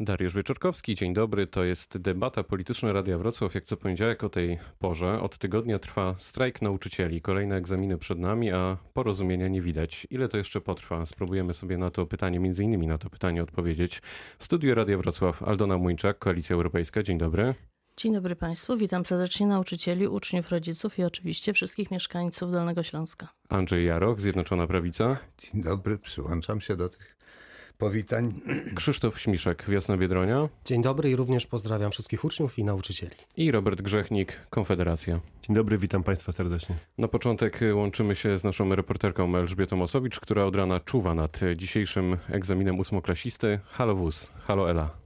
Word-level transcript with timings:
Dariusz 0.00 0.34
Wieczorkowski, 0.34 0.94
dzień 0.94 1.14
dobry. 1.14 1.46
To 1.46 1.64
jest 1.64 1.98
debata 1.98 2.44
polityczna 2.44 2.92
Radia 2.92 3.18
Wrocław. 3.18 3.54
Jak 3.54 3.64
co 3.64 3.76
poniedziałek 3.76 4.24
o 4.24 4.28
tej 4.28 4.58
porze 4.78 5.20
od 5.20 5.38
tygodnia 5.38 5.78
trwa 5.78 6.14
strajk 6.18 6.62
nauczycieli. 6.62 7.20
Kolejne 7.20 7.56
egzaminy 7.56 7.98
przed 7.98 8.18
nami, 8.18 8.52
a 8.52 8.76
porozumienia 8.92 9.48
nie 9.48 9.62
widać. 9.62 10.06
Ile 10.10 10.28
to 10.28 10.36
jeszcze 10.36 10.60
potrwa? 10.60 11.06
Spróbujemy 11.06 11.54
sobie 11.54 11.78
na 11.78 11.90
to 11.90 12.06
pytanie, 12.06 12.40
między 12.40 12.64
innymi 12.64 12.86
na 12.86 12.98
to 12.98 13.10
pytanie 13.10 13.42
odpowiedzieć. 13.42 14.02
W 14.38 14.44
studiu 14.44 14.74
Radia 14.74 14.98
Wrocław 14.98 15.42
Aldona 15.42 15.78
Młyńczak, 15.78 16.18
Koalicja 16.18 16.54
Europejska. 16.56 17.02
Dzień 17.02 17.18
dobry. 17.18 17.54
Dzień 17.96 18.12
dobry 18.12 18.36
Państwu, 18.36 18.76
witam 18.76 19.06
serdecznie 19.06 19.46
nauczycieli, 19.46 20.08
uczniów, 20.08 20.50
rodziców 20.50 20.98
i 20.98 21.04
oczywiście 21.04 21.52
wszystkich 21.52 21.90
mieszkańców 21.90 22.52
Dolnego 22.52 22.82
Śląska. 22.82 23.28
Andrzej 23.48 23.86
Jaroch, 23.86 24.20
Zjednoczona 24.20 24.66
Prawica. 24.66 25.16
Dzień 25.38 25.62
dobry, 25.62 25.98
przyłączam 25.98 26.60
się 26.60 26.76
do 26.76 26.88
tych 26.88 27.13
powitań. 27.78 28.40
Krzysztof 28.74 29.20
Śmiszek, 29.20 29.64
Wiosna 29.68 29.96
Biedronia. 29.96 30.48
Dzień 30.64 30.82
dobry 30.82 31.10
i 31.10 31.16
również 31.16 31.46
pozdrawiam 31.46 31.90
wszystkich 31.90 32.24
uczniów 32.24 32.58
i 32.58 32.64
nauczycieli. 32.64 33.14
I 33.36 33.50
Robert 33.50 33.82
Grzechnik, 33.82 34.40
Konfederacja. 34.50 35.20
Dzień 35.42 35.56
dobry, 35.56 35.78
witam 35.78 36.02
Państwa 36.02 36.32
serdecznie. 36.32 36.76
Na 36.98 37.08
początek 37.08 37.60
łączymy 37.74 38.14
się 38.14 38.38
z 38.38 38.44
naszą 38.44 38.74
reporterką 38.74 39.36
Elżbietą 39.36 39.82
Osowicz, 39.82 40.20
która 40.20 40.44
od 40.44 40.56
rana 40.56 40.80
czuwa 40.80 41.14
nad 41.14 41.40
dzisiejszym 41.56 42.16
egzaminem 42.28 42.78
ósmoklasisty. 42.78 43.60
Halo 43.64 43.94
WUS, 43.94 44.30
halo 44.46 44.70
Ela. 44.70 45.04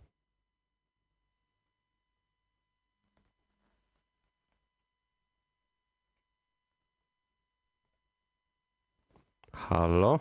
Halo? 9.52 10.20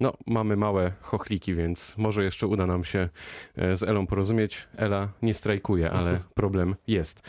No, 0.00 0.12
mamy 0.26 0.56
małe 0.56 0.92
chochliki, 1.00 1.54
więc 1.54 1.98
może 1.98 2.24
jeszcze 2.24 2.46
uda 2.46 2.66
nam 2.66 2.84
się 2.84 3.08
z 3.56 3.82
Elą 3.82 4.06
porozumieć. 4.06 4.68
Ela 4.76 5.08
nie 5.22 5.34
strajkuje, 5.34 5.90
ale 5.90 6.20
problem 6.34 6.74
jest. 6.86 7.22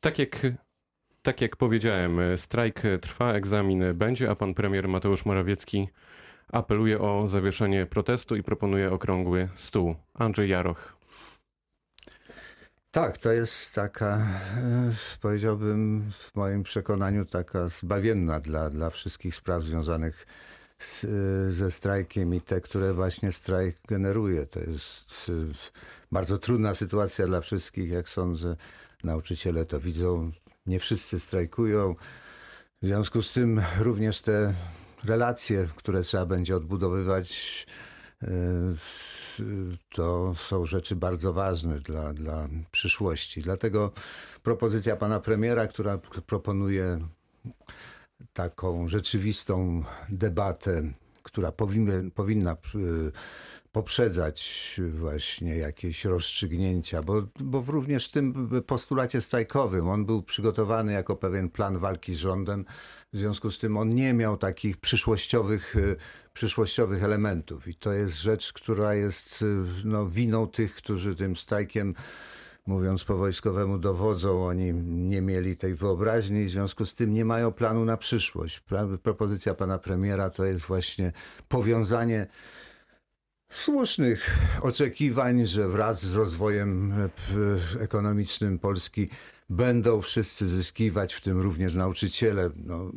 Tak 0.00 0.18
jak, 0.18 0.46
tak 1.22 1.40
jak 1.40 1.56
powiedziałem, 1.56 2.20
strajk 2.36 2.82
trwa, 3.00 3.32
egzamin 3.32 3.84
będzie, 3.94 4.30
a 4.30 4.34
pan 4.34 4.54
premier 4.54 4.88
Mateusz 4.88 5.24
Morawiecki 5.24 5.88
apeluje 6.52 7.00
o 7.00 7.28
zawieszenie 7.28 7.86
protestu 7.86 8.36
i 8.36 8.42
proponuje 8.42 8.92
okrągły 8.92 9.48
stół. 9.56 9.94
Andrzej 10.14 10.50
Jaroch. 10.50 10.96
Tak, 12.90 13.18
to 13.18 13.32
jest 13.32 13.74
taka, 13.74 14.26
powiedziałbym 15.20 16.10
w 16.12 16.34
moim 16.34 16.62
przekonaniu, 16.62 17.24
taka 17.24 17.68
zbawienna 17.68 18.40
dla, 18.40 18.70
dla 18.70 18.90
wszystkich 18.90 19.34
spraw 19.34 19.62
związanych 19.62 20.26
z, 20.26 20.26
ze 21.50 21.70
strajkiem 21.70 22.34
i 22.34 22.40
te, 22.40 22.60
które 22.60 22.94
właśnie 22.94 23.32
strajk 23.32 23.78
generuje. 23.88 24.46
To 24.46 24.60
jest 24.60 25.30
bardzo 26.12 26.38
trudna 26.38 26.74
sytuacja 26.74 27.26
dla 27.26 27.40
wszystkich, 27.40 27.90
jak 27.90 28.08
sądzę. 28.08 28.56
Nauczyciele 29.04 29.66
to 29.66 29.80
widzą, 29.80 30.32
nie 30.66 30.80
wszyscy 30.80 31.20
strajkują. 31.20 31.94
W 32.82 32.86
związku 32.86 33.22
z 33.22 33.32
tym 33.32 33.62
również 33.78 34.20
te 34.20 34.54
relacje, 35.04 35.68
które 35.76 36.02
trzeba 36.02 36.26
będzie 36.26 36.56
odbudowywać, 36.56 37.66
to 39.94 40.34
są 40.34 40.66
rzeczy 40.66 40.96
bardzo 40.96 41.32
ważne 41.32 41.80
dla, 41.80 42.12
dla 42.12 42.48
przyszłości. 42.70 43.42
Dlatego 43.42 43.92
propozycja 44.42 44.96
pana 44.96 45.20
premiera, 45.20 45.66
która 45.66 45.98
proponuje 46.26 46.98
taką 48.32 48.88
rzeczywistą 48.88 49.82
debatę, 50.08 50.82
która 51.22 51.52
powinna, 51.52 52.10
powinna 52.14 52.56
poprzedzać 53.72 54.80
właśnie 54.90 55.56
jakieś 55.56 56.04
rozstrzygnięcia, 56.04 57.02
bo, 57.02 57.22
bo 57.40 57.64
również 57.66 58.08
w 58.08 58.12
tym 58.12 58.50
postulacie 58.66 59.20
strajkowym 59.20 59.88
on 59.88 60.04
był 60.06 60.22
przygotowany 60.22 60.92
jako 60.92 61.16
pewien 61.16 61.50
plan 61.50 61.78
walki 61.78 62.14
z 62.14 62.18
rządem. 62.18 62.64
W 63.12 63.18
związku 63.18 63.50
z 63.50 63.58
tym 63.58 63.76
on 63.76 63.88
nie 63.88 64.12
miał 64.12 64.36
takich 64.36 64.76
przyszłościowych, 64.76 65.74
przyszłościowych 66.32 67.02
elementów. 67.04 67.68
I 67.68 67.74
to 67.74 67.92
jest 67.92 68.16
rzecz, 68.16 68.52
która 68.52 68.94
jest 68.94 69.44
no, 69.84 70.06
winą 70.06 70.46
tych, 70.46 70.74
którzy 70.74 71.16
tym 71.16 71.36
strajkiem 71.36 71.94
mówiąc 72.66 73.04
po 73.04 73.16
wojskowemu, 73.16 73.78
dowodzą. 73.78 74.46
Oni 74.46 74.74
nie 74.84 75.20
mieli 75.22 75.56
tej 75.56 75.74
wyobraźni 75.74 76.40
i 76.40 76.46
w 76.46 76.50
związku 76.50 76.86
z 76.86 76.94
tym 76.94 77.12
nie 77.12 77.24
mają 77.24 77.52
planu 77.52 77.84
na 77.84 77.96
przyszłość. 77.96 78.62
Propozycja 79.02 79.54
pana 79.54 79.78
premiera 79.78 80.30
to 80.30 80.44
jest 80.44 80.64
właśnie 80.64 81.12
powiązanie 81.48 82.26
słusznych 83.50 84.38
oczekiwań, 84.62 85.46
że 85.46 85.68
wraz 85.68 86.02
z 86.02 86.14
rozwojem 86.14 86.94
ekonomicznym 87.80 88.58
Polski 88.58 89.08
będą 89.50 90.00
wszyscy 90.00 90.46
zyskiwać, 90.46 91.14
w 91.14 91.20
tym 91.20 91.40
również 91.40 91.74
nauczyciele. 91.74 92.50
No, 92.56 92.92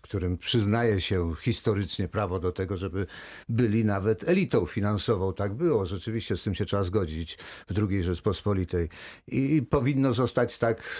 którym 0.00 0.38
przyznaje 0.38 1.00
się 1.00 1.34
historycznie 1.40 2.08
prawo 2.08 2.40
do 2.40 2.52
tego, 2.52 2.76
żeby 2.76 3.06
byli 3.48 3.84
nawet 3.84 4.28
elitą 4.28 4.66
finansową. 4.66 5.32
Tak 5.32 5.54
było, 5.54 5.86
rzeczywiście 5.86 6.36
z 6.36 6.42
tym 6.42 6.54
się 6.54 6.66
trzeba 6.66 6.82
zgodzić 6.82 7.38
w 7.70 7.78
II 7.78 8.02
Rzeczpospolitej. 8.02 8.88
I 9.28 9.62
powinno 9.70 10.12
zostać 10.12 10.58
tak 10.58 10.96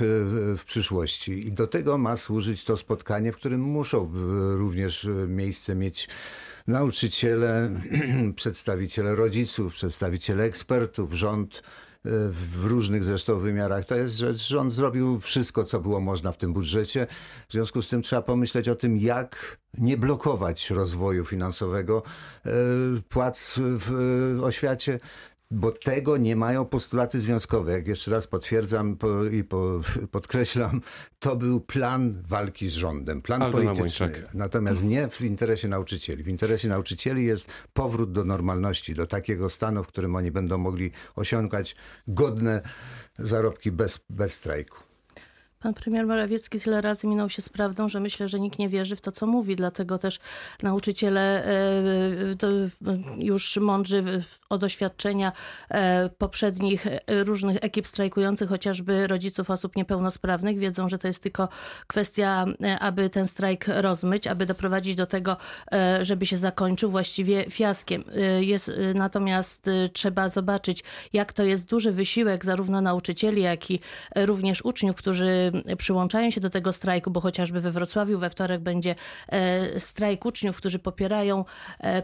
w 0.56 0.62
przyszłości. 0.66 1.46
I 1.46 1.52
do 1.52 1.66
tego 1.66 1.98
ma 1.98 2.16
służyć 2.16 2.64
to 2.64 2.76
spotkanie, 2.76 3.32
w 3.32 3.36
którym 3.36 3.60
muszą 3.60 4.12
również 4.56 5.08
miejsce 5.28 5.74
mieć 5.74 6.08
nauczyciele, 6.66 7.80
przedstawiciele 8.36 9.14
rodziców, 9.14 9.74
przedstawiciele 9.74 10.44
ekspertów, 10.44 11.12
rząd 11.12 11.62
w 12.04 12.64
różnych 12.64 13.04
zresztą 13.04 13.38
wymiarach. 13.38 13.84
To 13.84 13.94
jest 13.94 14.16
rzecz, 14.16 14.48
rząd 14.48 14.72
zrobił 14.72 15.20
wszystko, 15.20 15.64
co 15.64 15.80
było 15.80 16.00
można 16.00 16.32
w 16.32 16.38
tym 16.38 16.52
budżecie. 16.52 17.06
W 17.48 17.52
związku 17.52 17.82
z 17.82 17.88
tym 17.88 18.02
trzeba 18.02 18.22
pomyśleć 18.22 18.68
o 18.68 18.74
tym, 18.74 18.96
jak 18.96 19.58
nie 19.78 19.96
blokować 19.96 20.70
rozwoju 20.70 21.24
finansowego 21.24 22.02
płac 23.08 23.54
w 23.58 24.40
oświacie, 24.42 25.00
bo 25.50 25.72
tego 25.72 26.16
nie 26.16 26.36
mają 26.36 26.64
postulaty 26.64 27.20
związkowe. 27.20 27.72
Jak 27.72 27.86
jeszcze 27.86 28.10
raz 28.10 28.26
potwierdzam 28.26 28.96
po, 28.96 29.24
i 29.24 29.44
po, 29.44 29.80
podkreślam, 30.10 30.80
to 31.18 31.36
był 31.36 31.60
plan 31.60 32.22
walki 32.26 32.70
z 32.70 32.74
rządem, 32.74 33.22
plan 33.22 33.42
Aldona 33.42 33.74
polityczny. 33.74 34.12
Natomiast 34.34 34.84
nie 34.84 35.08
w 35.08 35.20
interesie 35.20 35.68
nauczycieli. 35.68 36.22
W 36.22 36.28
interesie 36.28 36.68
nauczycieli 36.68 37.24
jest 37.24 37.52
powrót 37.72 38.12
do 38.12 38.24
normalności, 38.24 38.94
do 38.94 39.06
takiego 39.06 39.50
stanu, 39.50 39.84
w 39.84 39.86
którym 39.86 40.16
oni 40.16 40.30
będą 40.30 40.58
mogli 40.58 40.90
osiągać 41.16 41.76
godne 42.08 42.62
zarobki 43.18 43.72
bez, 43.72 44.00
bez 44.10 44.34
strajku. 44.34 44.89
Pan 45.62 45.74
premier 45.74 46.06
Morawiecki 46.06 46.60
tyle 46.60 46.80
razy 46.80 47.06
minął 47.06 47.30
się 47.30 47.42
z 47.42 47.48
prawdą, 47.48 47.88
że 47.88 48.00
myślę, 48.00 48.28
że 48.28 48.40
nikt 48.40 48.58
nie 48.58 48.68
wierzy 48.68 48.96
w 48.96 49.00
to, 49.00 49.12
co 49.12 49.26
mówi. 49.26 49.56
Dlatego 49.56 49.98
też 49.98 50.18
nauczyciele 50.62 51.44
już 53.18 53.56
mądrzy 53.56 54.24
od 54.48 54.60
doświadczenia 54.60 55.32
poprzednich 56.18 56.86
różnych 57.08 57.56
ekip 57.60 57.86
strajkujących, 57.86 58.48
chociażby 58.48 59.06
rodziców 59.06 59.50
osób 59.50 59.76
niepełnosprawnych, 59.76 60.58
wiedzą, 60.58 60.88
że 60.88 60.98
to 60.98 61.08
jest 61.08 61.22
tylko 61.22 61.48
kwestia, 61.86 62.44
aby 62.80 63.10
ten 63.10 63.28
strajk 63.28 63.64
rozmyć, 63.68 64.26
aby 64.26 64.46
doprowadzić 64.46 64.94
do 64.94 65.06
tego, 65.06 65.36
żeby 66.00 66.26
się 66.26 66.36
zakończył 66.36 66.90
właściwie 66.90 67.50
fiaskiem. 67.50 68.04
Jest, 68.40 68.72
natomiast 68.94 69.70
trzeba 69.92 70.28
zobaczyć, 70.28 70.84
jak 71.12 71.32
to 71.32 71.44
jest 71.44 71.68
duży 71.68 71.92
wysiłek 71.92 72.44
zarówno 72.44 72.80
nauczycieli, 72.80 73.42
jak 73.42 73.70
i 73.70 73.80
również 74.16 74.64
uczniów, 74.64 74.96
którzy 74.96 75.49
przyłączają 75.78 76.30
się 76.30 76.40
do 76.40 76.50
tego 76.50 76.72
strajku, 76.72 77.10
bo 77.10 77.20
chociażby 77.20 77.60
we 77.60 77.70
Wrocławiu 77.70 78.18
we 78.18 78.30
wtorek 78.30 78.60
będzie 78.60 78.94
strajk 79.78 80.24
uczniów, 80.26 80.56
którzy 80.56 80.78
popierają 80.78 81.44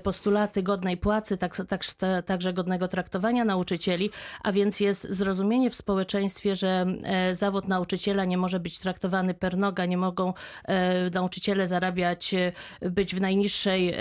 postulaty 0.03 0.63
godnej 0.63 0.97
płacy, 0.97 1.39
tak, 1.39 1.63
tak, 1.69 1.85
także 2.27 2.53
godnego 2.53 2.89
traktowania 2.89 3.45
nauczycieli, 3.45 4.11
a 4.43 4.53
więc 4.53 4.81
jest 4.81 5.07
zrozumienie 5.11 5.71
w 5.71 5.75
społeczeństwie, 5.75 6.57
że 6.57 6.87
zawód 7.33 7.69
nauczyciela 7.69 8.25
nie 8.25 8.39
może 8.39 8.61
być 8.61 8.79
traktowany 8.79 9.35
per 9.35 9.57
noga, 9.57 9.87
nie 9.87 9.97
mogą 9.97 10.33
nauczyciele 11.13 11.67
zarabiać, 11.67 12.35
być 12.81 13.15
w 13.15 13.21
najniższej, 13.21 13.95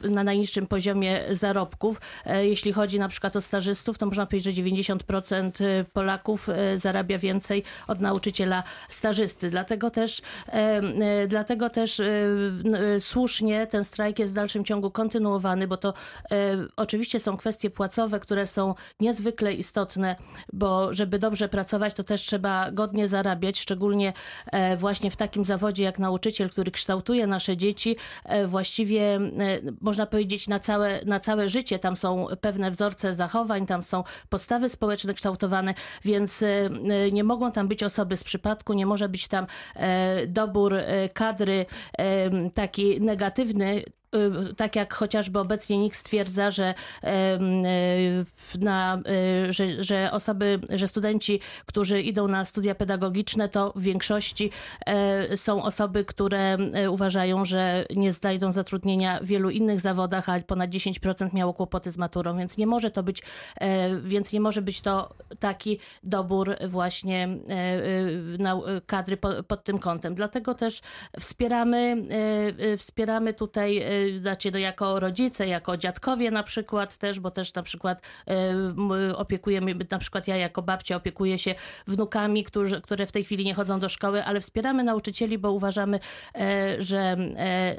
na 0.00 0.24
najniższym 0.24 0.66
poziomie 0.66 1.24
zarobków. 1.30 2.00
Jeśli 2.40 2.72
chodzi 2.72 2.98
na 2.98 3.08
przykład 3.08 3.36
o 3.36 3.40
stażystów, 3.40 3.98
to 3.98 4.06
można 4.06 4.26
powiedzieć, 4.26 4.56
że 4.56 4.62
90% 4.62 5.50
Polaków 5.92 6.48
zarabia 6.74 7.18
więcej 7.18 7.43
więcej 7.44 7.62
od 7.88 8.00
nauczyciela 8.00 8.62
stażysty. 8.88 9.50
Dlatego 9.50 9.90
też, 9.90 10.22
e, 10.48 10.52
e, 10.52 11.26
dlatego 11.26 11.70
też 11.70 12.00
e, 12.00 12.06
słusznie 13.00 13.66
ten 13.66 13.84
strajk 13.84 14.18
jest 14.18 14.32
w 14.32 14.34
dalszym 14.34 14.64
ciągu 14.64 14.90
kontynuowany, 14.90 15.68
bo 15.68 15.76
to 15.76 15.94
oczywiście 16.76 17.20
są 17.20 17.36
kwestie 17.36 17.70
płacowe, 17.70 18.20
które 18.20 18.46
są 18.46 18.74
niezwykle 19.00 19.54
istotne, 19.54 20.16
bo 20.52 20.92
żeby 20.92 21.18
dobrze 21.18 21.48
pracować, 21.48 21.94
to 21.94 22.04
też 22.04 22.22
trzeba 22.22 22.70
godnie 22.70 23.08
zarabiać, 23.08 23.60
szczególnie 23.60 24.12
właśnie 24.76 25.10
w 25.10 25.16
takim 25.16 25.44
zawodzie 25.44 25.84
jak 25.84 25.98
nauczyciel, 25.98 26.50
który 26.50 26.70
kształtuje 26.70 27.26
nasze 27.26 27.56
dzieci, 27.56 27.96
właściwie 28.46 29.20
można 29.80 30.06
powiedzieć 30.06 30.48
na 30.48 30.58
całe, 30.58 31.04
na 31.04 31.20
całe 31.20 31.48
życie. 31.48 31.78
Tam 31.78 31.96
są 31.96 32.26
pewne 32.40 32.70
wzorce 32.70 33.14
zachowań, 33.14 33.66
tam 33.66 33.82
są 33.82 34.04
postawy 34.28 34.68
społeczne 34.68 35.14
kształtowane, 35.14 35.74
więc 36.04 36.44
nie 37.12 37.24
tam 37.50 37.68
być 37.68 37.82
osoby 37.82 38.16
z 38.16 38.24
przypadku, 38.24 38.72
nie 38.72 38.86
może 38.86 39.08
być 39.08 39.28
tam 39.28 39.46
e, 39.76 40.26
dobór 40.26 40.74
e, 40.74 41.08
kadry 41.08 41.66
e, 41.98 42.50
taki 42.50 43.00
negatywny, 43.00 43.84
tak 44.56 44.76
jak 44.76 44.94
chociażby 44.94 45.38
obecnie 45.38 45.78
NIK 45.78 45.96
stwierdza, 45.96 46.50
że, 46.50 46.74
y, 48.54 48.58
na, 48.60 48.98
y, 49.48 49.52
że, 49.52 49.84
że 49.84 50.10
osoby, 50.12 50.60
że 50.70 50.88
studenci, 50.88 51.40
którzy 51.66 52.02
idą 52.02 52.28
na 52.28 52.44
studia 52.44 52.74
pedagogiczne, 52.74 53.48
to 53.48 53.72
w 53.76 53.82
większości 53.82 54.50
e, 54.86 55.36
są 55.36 55.62
osoby, 55.62 56.04
które 56.04 56.56
e, 56.72 56.90
uważają, 56.90 57.44
że 57.44 57.86
nie 57.96 58.12
znajdą 58.12 58.52
zatrudnienia 58.52 59.20
w 59.22 59.26
wielu 59.26 59.50
innych 59.50 59.80
zawodach, 59.80 60.28
a 60.28 60.40
ponad 60.40 60.70
10% 60.70 61.34
miało 61.34 61.54
kłopoty 61.54 61.90
z 61.90 61.98
maturą, 61.98 62.38
więc 62.38 62.56
nie 62.56 62.66
może 62.66 62.90
to 62.90 63.02
być, 63.02 63.22
e, 63.60 63.96
więc 63.96 64.32
nie 64.32 64.40
może 64.40 64.62
być 64.62 64.80
to 64.80 65.14
taki 65.38 65.78
dobór 66.02 66.56
właśnie 66.68 67.28
kadry 68.86 69.16
po- 69.16 69.42
pod 69.42 69.64
tym 69.64 69.78
kątem. 69.78 70.14
Dlatego 70.14 70.54
też 70.54 70.80
wspieramy, 71.20 71.96
wspieramy 72.78 73.34
tutaj, 73.34 73.84
znaczy 74.16 74.50
no 74.50 74.58
jako 74.58 75.00
rodzice, 75.00 75.46
jako 75.46 75.76
dziadkowie 75.76 76.30
na 76.30 76.42
przykład 76.42 76.96
też, 76.96 77.20
bo 77.20 77.30
też 77.30 77.54
na 77.54 77.62
przykład 77.62 78.02
e, 78.28 79.16
opiekujemy, 79.16 79.74
na 79.90 79.98
przykład 79.98 80.28
ja 80.28 80.36
jako 80.36 80.62
babcia 80.62 80.96
opiekuję 80.96 81.38
się 81.38 81.54
wnukami, 81.86 82.44
którzy, 82.44 82.80
które 82.80 83.06
w 83.06 83.12
tej 83.12 83.24
chwili 83.24 83.44
nie 83.44 83.54
chodzą 83.54 83.80
do 83.80 83.88
szkoły, 83.88 84.24
ale 84.24 84.40
wspieramy 84.40 84.84
nauczycieli, 84.84 85.38
bo 85.38 85.52
uważamy, 85.52 86.00
e, 86.34 86.82
że, 86.82 87.16
e, 87.36 87.76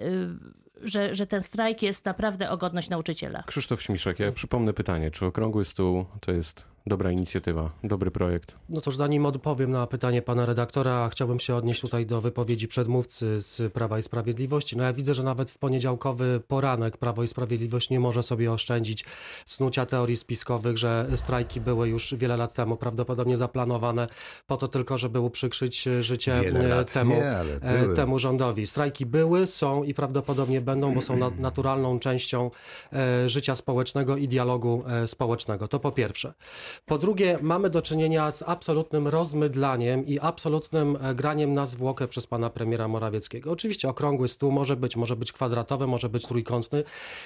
że, 0.82 1.16
że 1.16 1.28
ten 1.28 1.42
strajk 1.42 1.82
jest 1.82 2.06
naprawdę 2.06 2.50
o 2.50 2.58
godność 2.58 2.90
nauczyciela. 2.90 3.44
Krzysztof 3.48 3.82
Śmiszek, 3.82 4.20
ja 4.20 4.32
przypomnę 4.32 4.74
pytanie, 4.74 5.12
czy 5.12 5.26
Okrągły 5.26 5.66
Stół 5.66 6.06
to 6.22 6.32
jest 6.32 6.75
dobra 6.88 7.12
inicjatywa, 7.12 7.72
dobry 7.84 8.12
projekt? 8.12 8.56
No 8.70 8.82
toż 8.82 8.96
zanim 8.96 9.26
odpowiem 9.26 9.72
na 9.72 9.88
pytanie 9.88 10.22
pana 10.22 10.46
redaktora, 10.46 11.10
chciałbym 11.10 11.40
się 11.40 11.56
odnieść 11.56 11.82
tutaj 11.82 12.06
do 12.06 12.22
wypowiedzi 12.22 12.68
przedmówcy 12.68 13.40
z 13.40 13.74
Prawa 13.74 14.00
i 14.00 14.04
Sprawiedliwości. 14.04 14.78
No 14.78 14.84
ja 14.84 14.94
widzę, 14.94 15.14
że 15.14 15.24
nawet 15.24 15.52
w 15.52 15.58
poniedziałkowy 15.58 16.42
poranek 16.48 16.98
Prawo 16.98 17.24
i 17.24 17.28
Sprawiedliwość 17.28 17.90
nie 17.90 18.00
może 18.00 18.24
sobie 18.24 18.52
oszczędzić 18.52 19.06
snucia 19.46 19.86
teorii 19.86 20.18
spiskowych, 20.18 20.78
że 20.78 21.08
strajki 21.16 21.62
były 21.62 21.90
już 21.90 22.16
wiele 22.16 22.38
lat 22.38 22.54
temu 22.54 22.78
prawdopodobnie 22.78 23.38
zaplanowane 23.38 24.08
po 24.48 24.58
to 24.58 24.68
tylko, 24.68 24.98
żeby 24.98 25.20
uprzykrzyć 25.20 25.90
życie 26.00 26.34
e, 26.36 26.86
temu, 26.86 27.16
nie, 27.16 27.40
e, 27.62 27.94
temu 27.96 28.20
rządowi. 28.20 28.68
Strajki 28.68 29.06
były, 29.06 29.48
są 29.48 29.84
i 29.84 29.94
prawdopodobnie 29.94 30.62
będą, 30.62 30.94
bo 30.94 31.02
są 31.02 31.18
na, 31.18 31.30
naturalną 31.30 32.00
częścią 32.00 32.52
e, 32.94 33.30
życia 33.30 33.56
społecznego 33.56 34.18
i 34.18 34.28
dialogu 34.28 34.84
społecznego. 35.06 35.68
To 35.68 35.80
po 35.80 35.92
pierwsze. 35.92 36.34
Po 36.86 36.98
drugie, 36.98 37.40
mamy 37.42 37.70
do 37.70 37.82
czynienia 37.82 38.32
z 38.32 38.44
absolutnym 38.44 39.08
rozmydlaniem 39.08 40.06
i 40.06 40.20
absolutnym 40.20 40.98
e, 41.02 41.16
graniem 41.16 41.54
na 41.54 41.66
zwłokę 41.66 42.08
przez 42.08 42.28
pana 42.28 42.50
premiera 42.50 42.88
Morawieckiego. 42.88 43.52
Oczywiście 43.52 43.90
okrągły 43.90 44.28
stół 44.28 44.52
może 44.52 44.76
być, 44.76 44.96
może 44.96 45.16
być 45.16 45.32
kwadratowy, 45.32 45.88
może 45.88 46.10
być 46.10 46.28
trójkątny, 46.28 46.84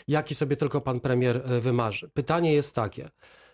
jaki 0.07 0.36
sobie 0.36 0.56
tylko 0.56 0.81
pan 0.81 1.00
premier 1.00 1.42
e, 1.46 1.60
wymarzy. 1.60 2.10
Pytanie 2.10 2.54
jest 2.54 2.75
takie. 2.75 3.10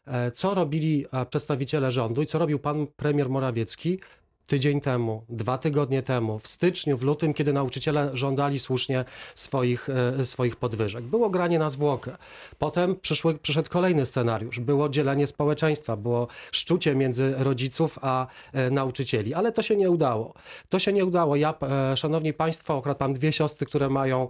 e, 0.07 0.31
Co 0.31 0.53
robili 0.53 1.05
przedstawiciele 1.29 1.91
rządu 1.91 2.21
i 2.21 2.25
co 2.25 2.39
robił 2.39 2.59
pan 2.59 2.87
premier 2.87 3.29
Morawiecki 3.29 3.99
tydzień 4.47 4.81
temu, 4.81 5.23
dwa 5.29 5.57
tygodnie 5.57 6.03
temu, 6.03 6.39
w 6.39 6.47
styczniu, 6.47 6.97
w 6.97 7.03
lutym, 7.03 7.33
kiedy 7.33 7.53
nauczyciele 7.53 8.09
żądali 8.13 8.59
słusznie 8.59 9.05
swoich, 9.35 9.89
e, 10.19 10.25
swoich 10.25 10.55
podwyżek. 10.55 11.03
Było 11.03 11.29
granie 11.29 11.59
na 11.59 11.69
zwłokę. 11.69 12.17
Potem 12.59 12.95
przyszły, 12.95 13.37
przyszedł 13.37 13.69
kolejny 13.69 14.05
scenariusz. 14.05 14.59
Było 14.59 14.89
dzielenie 14.89 15.27
społeczeństwa, 15.27 15.97
było 15.97 16.27
szczucie 16.51 16.95
między 16.95 17.33
rodziców 17.37 17.99
a 18.01 18.27
e, 18.53 18.69
nauczycieli, 18.71 19.33
ale 19.33 19.51
to 19.51 19.61
się 19.61 19.75
nie 19.75 19.91
udało. 19.91 20.33
To 20.69 20.79
się 20.79 20.93
nie 20.93 21.05
udało. 21.05 21.35
Ja, 21.35 21.53
e, 21.91 21.97
szanowni 21.97 22.33
państwo, 22.33 22.77
akurat 22.77 22.99
mam 22.99 23.13
dwie 23.13 23.31
siostry, 23.31 23.67
które 23.67 23.89
mają 23.89 24.27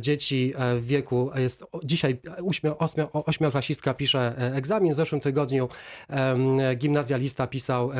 dzieci 0.00 0.54
w 0.76 0.86
wieku, 0.86 1.30
jest 1.34 1.64
dzisiaj 1.84 2.20
ośmioklasistka 3.26 3.94
pisze 3.94 4.34
egzamin, 4.54 4.92
w 4.92 4.96
zeszłym 4.96 5.20
tygodniu 5.20 5.68
gimnazjalista 6.76 7.46
pisał 7.46 7.90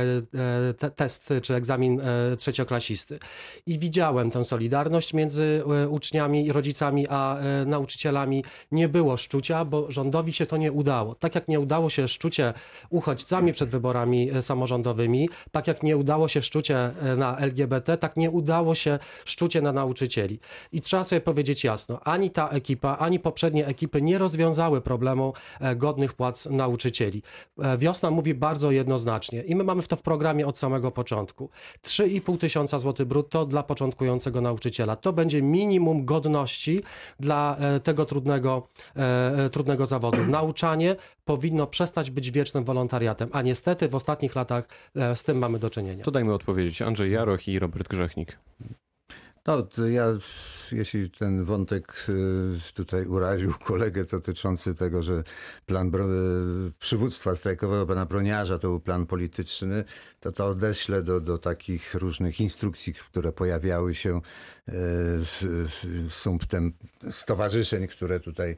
te, 0.78 0.90
test 0.90 1.32
czy 1.48 1.54
egzamin 1.54 2.00
e, 2.00 2.36
trzecioklasisty. 2.36 3.18
I 3.66 3.78
widziałem 3.78 4.30
tę 4.30 4.44
solidarność 4.44 5.14
między 5.14 5.62
e, 5.84 5.88
uczniami 5.88 6.52
rodzicami 6.52 7.06
a 7.08 7.38
e, 7.38 7.64
nauczycielami. 7.64 8.44
Nie 8.72 8.88
było 8.88 9.16
szczucia, 9.16 9.64
bo 9.64 9.90
rządowi 9.90 10.32
się 10.32 10.46
to 10.46 10.56
nie 10.56 10.72
udało. 10.72 11.14
Tak 11.14 11.34
jak 11.34 11.48
nie 11.48 11.60
udało 11.60 11.90
się 11.90 12.08
szczucie 12.08 12.54
uchodźcami 12.90 13.52
przed 13.52 13.68
wyborami 13.68 14.30
samorządowymi, 14.40 15.28
tak 15.50 15.66
jak 15.66 15.82
nie 15.82 15.96
udało 15.96 16.28
się 16.28 16.42
szczucie 16.42 16.90
na 17.16 17.38
LGBT, 17.38 17.98
tak 17.98 18.16
nie 18.16 18.30
udało 18.30 18.74
się 18.74 18.98
szczucie 19.24 19.62
na 19.62 19.72
nauczycieli. 19.72 20.40
I 20.72 20.80
trzeba 20.80 21.04
sobie 21.04 21.20
powiedzieć 21.20 21.64
jasno, 21.64 22.00
ani 22.04 22.30
ta 22.30 22.48
ekipa, 22.48 22.96
ani 22.96 23.20
poprzednie 23.20 23.66
ekipy 23.66 24.02
nie 24.02 24.18
rozwiązały 24.18 24.80
problemu 24.80 25.32
godnych 25.76 26.12
płac 26.12 26.46
nauczycieli. 26.46 27.22
Wiosna 27.78 28.10
mówi 28.10 28.34
bardzo 28.34 28.70
jednoznacznie 28.70 29.42
i 29.42 29.56
my 29.56 29.64
mamy 29.64 29.82
to 29.82 29.96
w 29.96 30.02
programie 30.02 30.46
od 30.46 30.58
samego 30.58 30.90
początku. 30.90 31.37
3,5 31.82 32.38
tysiąca 32.38 32.78
złotych 32.78 33.06
brutto 33.06 33.46
dla 33.46 33.62
początkującego 33.62 34.40
nauczyciela. 34.40 34.96
To 34.96 35.12
będzie 35.12 35.42
minimum 35.42 36.04
godności 36.04 36.82
dla 37.20 37.56
e, 37.60 37.80
tego 37.80 38.04
trudnego, 38.04 38.68
e, 38.96 39.44
e, 39.44 39.50
trudnego 39.50 39.86
zawodu. 39.86 40.18
Nauczanie 40.38 40.96
powinno 41.24 41.66
przestać 41.66 42.10
być 42.10 42.30
wiecznym 42.30 42.64
wolontariatem, 42.64 43.28
a 43.32 43.42
niestety 43.42 43.88
w 43.88 43.94
ostatnich 43.94 44.34
latach 44.34 44.68
z 45.14 45.22
tym 45.22 45.38
mamy 45.38 45.58
do 45.58 45.70
czynienia. 45.70 46.04
To 46.04 46.10
dajmy 46.10 46.34
odpowiedzieć. 46.34 46.82
Andrzej 46.82 47.12
Jaroch 47.12 47.48
i 47.48 47.58
Robert 47.58 47.88
Grzechnik. 47.88 48.38
No, 49.48 49.66
ja, 49.86 50.06
jeśli 50.72 51.10
ten 51.10 51.44
wątek 51.44 52.06
y, 52.08 52.74
tutaj 52.74 53.06
uraził 53.06 53.54
kolegę 53.64 54.04
dotyczący 54.04 54.74
tego, 54.74 55.02
że 55.02 55.22
plan 55.66 55.88
y, 55.94 56.72
przywództwa 56.78 57.36
strajkowego 57.36 57.86
pana 57.86 58.06
Broniarza 58.06 58.58
to 58.58 58.68
był 58.68 58.80
plan 58.80 59.06
polityczny, 59.06 59.84
to 60.20 60.32
to 60.32 60.46
odeślę 60.46 61.02
do, 61.02 61.20
do 61.20 61.38
takich 61.38 61.94
różnych 61.94 62.40
instrukcji, 62.40 62.94
które 62.94 63.32
pojawiały 63.32 63.94
się 63.94 64.16
y, 64.16 64.20
w- 64.68 65.68
w- 65.82 66.12
sumptem 66.14 66.72
stowarzyszeń, 67.10 67.86
które 67.88 68.20
tutaj 68.20 68.56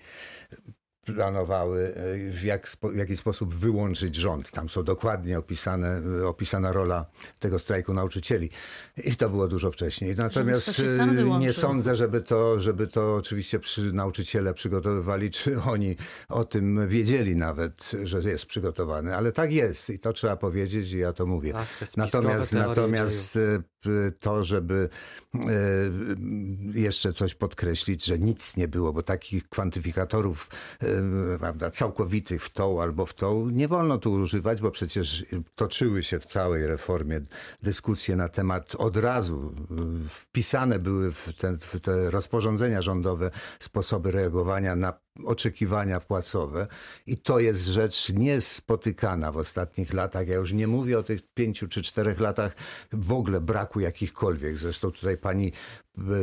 planowały, 1.05 1.95
y, 1.97 2.31
w, 2.33 2.43
jak, 2.43 2.69
spo- 2.69 2.93
w 2.93 2.97
jaki 2.97 3.17
sposób 3.17 3.55
wyłączyć 3.55 4.15
rząd. 4.15 4.51
Tam 4.51 4.69
są 4.69 4.83
dokładnie 4.83 5.39
opisane, 5.39 6.03
y, 6.21 6.29
opisana 6.29 6.73
rola 6.73 7.07
tego 7.39 7.59
strajku 7.59 7.95
nauczycieli. 7.95 8.51
I 8.97 9.17
to 9.17 9.29
było 9.29 9.49
dużo 9.49 9.71
wcześniej. 9.71 10.17
Natomiast 10.17 10.77
to 10.77 10.83
y, 10.83 11.39
nie 11.39 11.53
sądzę, 11.53 11.97
żeby 11.97 12.21
to, 12.21 12.61
żeby 12.61 12.87
to 12.87 13.15
oczywiście 13.15 13.59
przy 13.59 13.93
nauczyciele 13.93 14.55
przygotowywali, 14.55 15.31
czy 15.41 15.61
oni 15.61 15.97
o 16.29 16.45
tym 16.45 16.89
wiedzieli 16.89 17.37
nawet, 17.37 17.91
że 18.05 18.31
jest 18.31 18.47
przygotowany. 18.47 19.17
Ale 19.17 19.33
tak 19.33 19.53
jest 19.53 19.91
i 19.91 19.99
to 19.99 20.13
trzeba 20.13 20.37
powiedzieć 20.37 20.93
i 20.93 20.99
ja 20.99 21.13
to 21.13 21.27
mówię. 21.27 21.53
Tak, 21.53 21.69
te 21.79 21.87
spiskowe 21.87 22.29
Natomiast, 22.29 22.53
natomiast 22.53 23.37
e, 23.37 23.63
to, 24.21 24.45
żeby 24.45 24.89
e, 25.35 25.41
jeszcze 26.75 27.13
coś 27.13 27.35
podkreślić, 27.35 28.05
że 28.05 28.19
nic 28.19 28.57
nie 28.57 28.69
było, 28.69 28.93
bo 28.93 29.03
takich 29.03 29.49
kwantyfikatorów 29.49 30.51
e, 30.81 31.39
prawda, 31.39 31.71
całkowitych 31.71 32.45
w 32.45 32.51
tą 32.51 32.83
albo 32.83 33.07
w 33.07 33.15
tą 33.15 33.51
nie 33.51 33.69
wolno 33.69 33.99
tu 33.99 34.13
używać, 34.13 34.61
bo 34.61 34.71
przecież 34.71 35.25
toczyły 35.55 36.03
się 36.03 36.21
w 36.21 36.25
całej 36.25 36.67
reformie 36.67 37.21
dyskusje 37.63 38.17
na 38.17 38.29
temat 38.29 38.75
od 38.75 38.97
razu 38.97 39.55
e, 39.71 39.75
wpisane 40.09 40.79
były 40.79 41.13
w, 41.13 41.33
ten, 41.39 41.59
w 41.59 41.81
te 41.81 42.11
rozporządzenia 42.11 42.83
rządowe 42.83 43.31
sposoby 43.59 44.11
reagowania 44.11 44.77
na 44.77 44.93
oczekiwania 45.25 46.01
płacowe 46.01 46.67
i 47.07 47.17
to 47.17 47.39
jest 47.39 47.67
rzecz 47.67 48.13
niespotykana 48.13 49.33
w 49.33 49.37
ostatnich 49.37 49.93
latach. 49.93 50.29
Ja 50.29 50.35
już 50.35 50.53
nie 50.53 50.67
mówię 50.67 50.99
o 50.99 51.03
tych 51.03 51.21
pięciu 51.35 51.69
czy 51.69 51.83
czterech 51.83 52.21
latach 52.21 52.57
w 52.93 53.13
ogóle 53.13 53.41
braku 53.41 53.81
jakichkolwiek. 53.81 54.57
Zresztą 54.57 54.91
tutaj 54.91 55.17
pani 55.17 55.53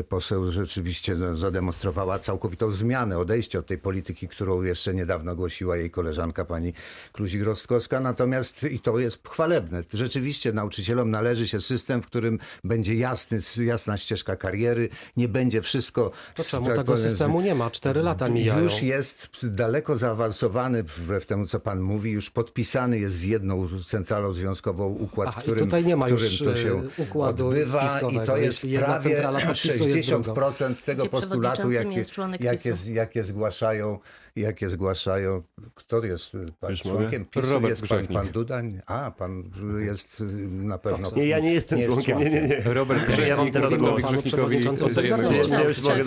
poseł 0.09 0.51
rzeczywiście 0.51 1.15
no, 1.15 1.35
zademonstrowała 1.35 2.19
całkowitą 2.19 2.71
zmianę, 2.71 3.17
odejście 3.17 3.59
od 3.59 3.65
tej 3.65 3.77
polityki, 3.77 4.27
którą 4.27 4.61
jeszcze 4.61 4.93
niedawno 4.93 5.35
głosiła 5.35 5.77
jej 5.77 5.91
koleżanka 5.91 6.45
pani 6.45 6.73
Kluzik-Rostkowska. 7.13 8.01
Natomiast 8.01 8.63
i 8.63 8.79
to 8.79 8.99
jest 8.99 9.27
chwalebne. 9.27 9.83
Rzeczywiście 9.93 10.53
nauczycielom 10.53 11.11
należy 11.11 11.47
się 11.47 11.61
system, 11.61 12.01
w 12.01 12.05
którym 12.05 12.39
będzie 12.63 12.95
jasny, 12.95 13.39
jasna 13.65 13.97
ścieżka 13.97 14.35
kariery, 14.35 14.89
nie 15.17 15.27
będzie 15.27 15.61
wszystko... 15.61 16.11
To 16.35 16.43
czemu 16.43 16.75
tego 16.75 16.97
systemu 16.97 17.41
nie 17.41 17.55
ma? 17.55 17.71
Cztery 17.71 18.01
lata 18.01 18.27
mijają. 18.29 18.63
Już 18.63 18.81
jest 18.81 19.29
daleko 19.43 19.95
zaawansowany, 19.95 20.83
wbrew 20.83 21.25
temu 21.25 21.45
co 21.45 21.59
pan 21.59 21.79
mówi, 21.79 22.11
już 22.11 22.29
podpisany 22.29 22.99
jest 22.99 23.15
z 23.15 23.23
jedną 23.23 23.67
centralą 23.85 24.33
związkową 24.33 24.87
układ, 24.87 25.27
Aha, 25.29 25.41
w 25.41 25.43
i 25.43 25.45
którym, 25.45 25.65
tutaj 25.65 25.85
nie 25.85 25.95
ma 25.95 26.05
którym 26.05 26.23
już, 26.23 26.39
to 26.39 26.55
się 26.55 26.81
e, 26.99 27.01
układu 27.01 27.47
odbywa 27.47 27.99
i 28.11 28.19
to 28.25 28.37
Jest 28.37 28.65
prawie 28.79 29.21
centrala 29.67 29.79
podpisuje 29.79 30.03
z 30.03 30.07
drugą. 30.07 30.33
60% 30.33 30.75
tego 30.85 31.05
postulatu, 31.05 31.71
jakie, 31.71 32.03
jakie, 32.39 32.73
jakie 32.91 33.23
zgłaszają 33.23 33.99
jakie 34.37 34.69
zgłaszają. 34.69 35.43
Kto 35.75 36.03
jest 36.05 36.31
pan 36.59 36.69
Już 36.71 36.81
członkiem 36.81 37.25
PiSu? 37.25 37.51
Robert 37.51 37.69
jest 37.69 37.81
pan, 37.81 37.97
Grzechnik. 37.97 38.19
pan 38.19 38.29
Dudań? 38.31 38.81
A, 38.85 39.11
pan 39.11 39.43
jest 39.85 40.21
y, 40.21 40.23
na 40.47 40.77
pewno... 40.77 41.11
Nie, 41.15 41.25
ja 41.27 41.39
nie 41.39 41.53
jestem 41.53 41.79
jest 41.79 41.91
członkiem. 41.91 42.19
Nie, 42.19 42.29
nie, 42.29 42.41
nie. 42.47 42.61
Robert 42.73 43.01
Ja 43.27 43.35
mam 43.37 43.45
Grzechnik, 43.49 43.53
teraz 43.53 43.77
głos. 43.77 44.01
Panu 44.01 44.21
przewodniczącemu. 44.21 44.89
Ja 45.01 45.63
już 45.63 45.81
mogę, 45.81 46.03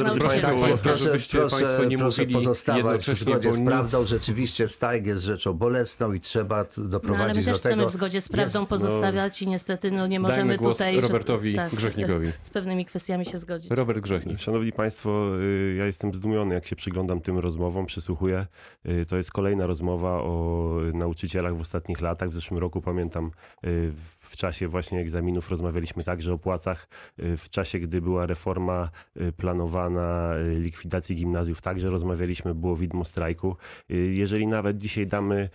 Proszę, 0.83 0.97
żebyście 1.05 1.39
proszę, 1.39 1.57
Państwo 1.57 1.85
nie 1.85 1.99
proszę 1.99 2.23
mówili 2.23 2.35
pozostawać 2.35 3.07
w 3.07 3.15
zgodzie 3.15 3.55
z 3.55 3.65
prawdą. 3.65 4.05
Rzeczywiście 4.07 4.69
strajk 4.69 5.07
jest 5.07 5.23
rzeczą 5.25 5.53
bolesną 5.55 6.13
i 6.13 6.21
trzeba 6.21 6.65
t- 6.65 6.71
No, 6.77 6.83
ale 6.83 6.87
my 6.87 6.91
doprowadzić 6.91 7.45
też 7.45 7.53
do 7.53 7.59
chcemy 7.59 7.77
tego. 7.77 7.89
w 7.89 7.93
zgodzie 7.93 8.21
z 8.21 8.29
prawdą 8.29 8.67
pozostawiać 8.67 9.43
i 9.43 9.49
niestety 9.49 9.91
no, 9.91 10.07
nie 10.07 10.21
możemy 10.21 10.59
tutaj 10.59 10.95
że- 10.95 11.01
Robertowi 11.01 11.55
tak, 11.55 11.75
Grzechnikowi. 11.75 12.27
z 12.43 12.51
pewnymi 12.51 12.85
kwestiami 12.85 13.27
się 13.27 13.39
zgodzić. 13.39 13.71
Robert 13.71 14.01
Grzechnik. 14.01 14.39
Szanowni 14.39 14.73
Państwo, 14.73 15.39
y, 15.41 15.75
ja 15.79 15.87
jestem 15.87 16.15
zdumiony, 16.15 16.55
jak 16.55 16.67
się 16.67 16.77
przyglądam 16.77 17.21
tym 17.21 17.39
rozmowom, 17.39 17.87
przysłuchuję. 17.87 18.20
Y, 18.29 19.07
To 19.09 19.17
jest 19.17 19.33
kolejna 19.33 19.67
rozmowa 19.67 20.23
o 20.23 20.71
nauczycielach 20.95 21.57
w 21.57 21.61
ostatnich 21.61 22.01
latach. 22.01 22.29
W 22.29 22.33
zeszłym 22.33 22.61
roku 22.61 22.81
pamiętam, 22.81 23.31
y, 23.65 23.93
w 24.31 24.37
czasie 24.37 24.69
właśnie 24.69 25.01
egzaminów 25.01 25.51
rozmawialiśmy 25.51 26.05
także 26.05 26.33
o 26.33 26.39
płacach. 26.39 26.89
Y, 27.19 27.37
W 27.37 27.51
czasie, 27.51 27.79
gdy 27.79 28.01
była 28.01 28.27
reforma 28.27 28.91
y, 29.21 29.33
planowana 29.33 30.35
y, 30.37 30.61
likwidacji 30.61 31.17
gimnazjów, 31.17 31.61
także 31.61 31.89
rozmawialiśmy, 31.89 32.55
było 32.55 32.77
widmo 32.77 33.05
strajku. 33.05 33.57
Jeżeli 33.89 34.47
nawet 34.47 34.77
dzisiaj 34.77 35.07
damy 35.07 35.49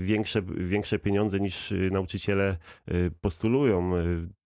większe, 0.00 0.42
większe 0.42 0.98
pieniądze 0.98 1.40
niż 1.40 1.74
nauczyciele 1.90 2.56
postulują, 3.20 3.90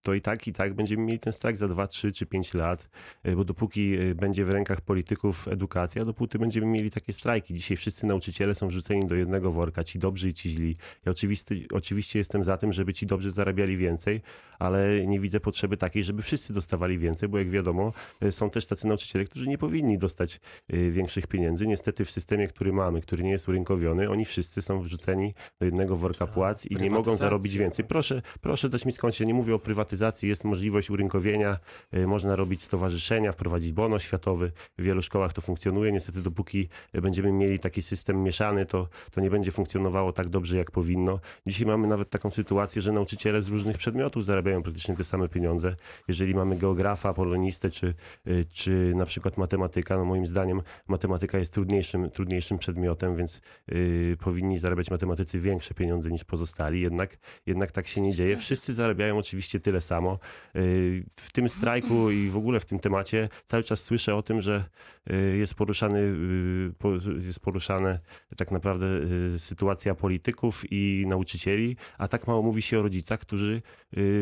to 0.02 0.14
i 0.14 0.20
tak, 0.20 0.46
i 0.46 0.52
tak 0.52 0.74
będziemy 0.74 1.02
mieli 1.02 1.18
ten 1.18 1.32
strajk 1.32 1.56
za 1.56 1.68
2, 1.68 1.86
3 1.86 2.12
czy 2.12 2.26
5 2.26 2.54
lat, 2.54 2.88
bo 3.36 3.44
dopóki 3.44 3.96
będzie 4.14 4.44
w 4.44 4.50
rękach 4.50 4.80
polityków 4.80 5.48
edukacja, 5.48 6.04
dopóty 6.04 6.38
będziemy 6.38 6.66
mieli 6.66 6.90
takie 6.90 7.12
strajki. 7.12 7.54
Dzisiaj 7.54 7.76
wszyscy 7.76 8.06
nauczyciele 8.06 8.54
są 8.54 8.68
wrzuceni 8.68 9.06
do 9.06 9.14
jednego 9.14 9.52
worka, 9.52 9.84
ci 9.84 9.98
dobrzy 9.98 10.28
i 10.28 10.34
ci 10.34 10.50
źli. 10.50 10.76
Ja 11.06 11.12
oczywiście, 11.12 11.54
oczywiście 11.72 12.18
jestem 12.18 12.44
za 12.44 12.56
tym, 12.56 12.72
żeby 12.72 12.94
ci 12.94 13.06
dobrzy 13.06 13.30
zarabiali 13.30 13.57
więcej, 13.66 14.22
ale 14.58 15.06
nie 15.06 15.20
widzę 15.20 15.40
potrzeby 15.40 15.76
takiej, 15.76 16.04
żeby 16.04 16.22
wszyscy 16.22 16.52
dostawali 16.52 16.98
więcej, 16.98 17.28
bo 17.28 17.38
jak 17.38 17.50
wiadomo, 17.50 17.92
y, 18.22 18.32
są 18.32 18.50
też 18.50 18.66
tacy 18.66 18.86
nauczyciele, 18.86 19.24
którzy 19.24 19.48
nie 19.48 19.58
powinni 19.58 19.98
dostać 19.98 20.40
y, 20.72 20.90
większych 20.90 21.26
pieniędzy. 21.26 21.66
Niestety 21.66 22.04
w 22.04 22.10
systemie, 22.10 22.48
który 22.48 22.72
mamy, 22.72 23.00
który 23.00 23.22
nie 23.22 23.30
jest 23.30 23.48
urynkowiony, 23.48 24.10
oni 24.10 24.24
wszyscy 24.24 24.62
są 24.62 24.80
wrzuceni 24.80 25.34
do 25.60 25.64
jednego 25.64 25.96
worka 25.96 26.26
płac 26.26 26.66
i 26.66 26.76
nie 26.76 26.90
mogą 26.90 27.16
zarobić 27.16 27.58
więcej. 27.58 27.84
Proszę, 27.84 28.22
proszę 28.40 28.68
dać 28.68 28.86
mi 28.86 28.92
skończyć. 28.92 29.26
Nie 29.26 29.34
mówię 29.34 29.54
o 29.54 29.58
prywatyzacji, 29.58 30.28
jest 30.28 30.44
możliwość 30.44 30.90
urynkowienia, 30.90 31.58
y, 31.94 32.06
można 32.06 32.36
robić 32.36 32.62
stowarzyszenia, 32.62 33.32
wprowadzić 33.32 33.72
bono 33.72 33.98
światowy. 33.98 34.52
W 34.78 34.82
wielu 34.82 35.02
szkołach 35.02 35.32
to 35.32 35.40
funkcjonuje. 35.40 35.92
Niestety 35.92 36.22
dopóki 36.22 36.68
będziemy 36.92 37.32
mieli 37.32 37.58
taki 37.58 37.82
system 37.82 38.22
mieszany, 38.22 38.66
to, 38.66 38.88
to 39.10 39.20
nie 39.20 39.30
będzie 39.30 39.52
funkcjonowało 39.52 40.12
tak 40.12 40.28
dobrze, 40.28 40.56
jak 40.56 40.70
powinno. 40.70 41.20
Dzisiaj 41.46 41.66
mamy 41.66 41.88
nawet 41.88 42.10
taką 42.10 42.30
sytuację, 42.30 42.82
że 42.82 42.92
nauczyciele 42.92 43.42
z 43.48 43.50
różnych 43.50 43.78
przedmiotów 43.78 44.24
zarabiają 44.24 44.62
praktycznie 44.62 44.96
te 44.96 45.04
same 45.04 45.28
pieniądze. 45.28 45.76
Jeżeli 46.08 46.34
mamy 46.34 46.56
geografa, 46.56 47.14
polonistę, 47.14 47.70
czy, 47.70 47.94
y, 48.26 48.46
czy 48.52 48.92
na 48.96 49.06
przykład 49.06 49.36
matematyka, 49.36 49.96
no 49.96 50.04
moim 50.04 50.26
zdaniem 50.26 50.62
matematyka 50.88 51.38
jest 51.38 51.52
trudniejszym, 51.54 52.10
trudniejszym 52.10 52.58
przedmiotem, 52.58 53.16
więc 53.16 53.40
y, 53.72 54.16
powinni 54.20 54.58
zarabiać 54.58 54.90
matematycy 54.90 55.40
większe 55.40 55.74
pieniądze 55.74 56.10
niż 56.10 56.24
pozostali. 56.24 56.80
Jednak, 56.80 57.18
jednak 57.46 57.72
tak 57.72 57.86
się 57.86 58.00
nie 58.00 58.14
dzieje. 58.14 58.36
Wszyscy 58.36 58.74
zarabiają 58.74 59.18
oczywiście 59.18 59.60
tyle 59.60 59.80
samo. 59.80 60.18
Y, 60.56 61.04
W 61.16 61.32
tym 61.32 61.48
strajku 61.48 62.10
i 62.10 62.28
w 62.28 62.36
ogóle 62.36 62.60
w 62.60 62.64
tym 62.64 62.78
temacie 62.78 63.28
cały 63.46 63.62
czas 63.62 63.84
słyszę 63.84 64.14
o 64.14 64.22
tym, 64.22 64.42
że 64.42 64.64
y, 65.10 65.36
jest 65.36 65.54
poruszany, 65.54 65.98
y, 65.98 67.26
jest 67.26 67.40
poruszane 67.40 67.98
tak 68.36 68.50
naprawdę 68.50 68.86
y, 69.34 69.38
sytuacja 69.38 69.94
polityków 69.94 70.64
i 70.70 71.04
nauczycieli, 71.08 71.76
a 71.98 72.08
tak 72.08 72.26
mało 72.26 72.42
mówi 72.42 72.62
się 72.62 72.78
o 72.78 72.82
rodzicach, 72.82 73.20
którzy 73.20 73.37
y, 73.46 73.62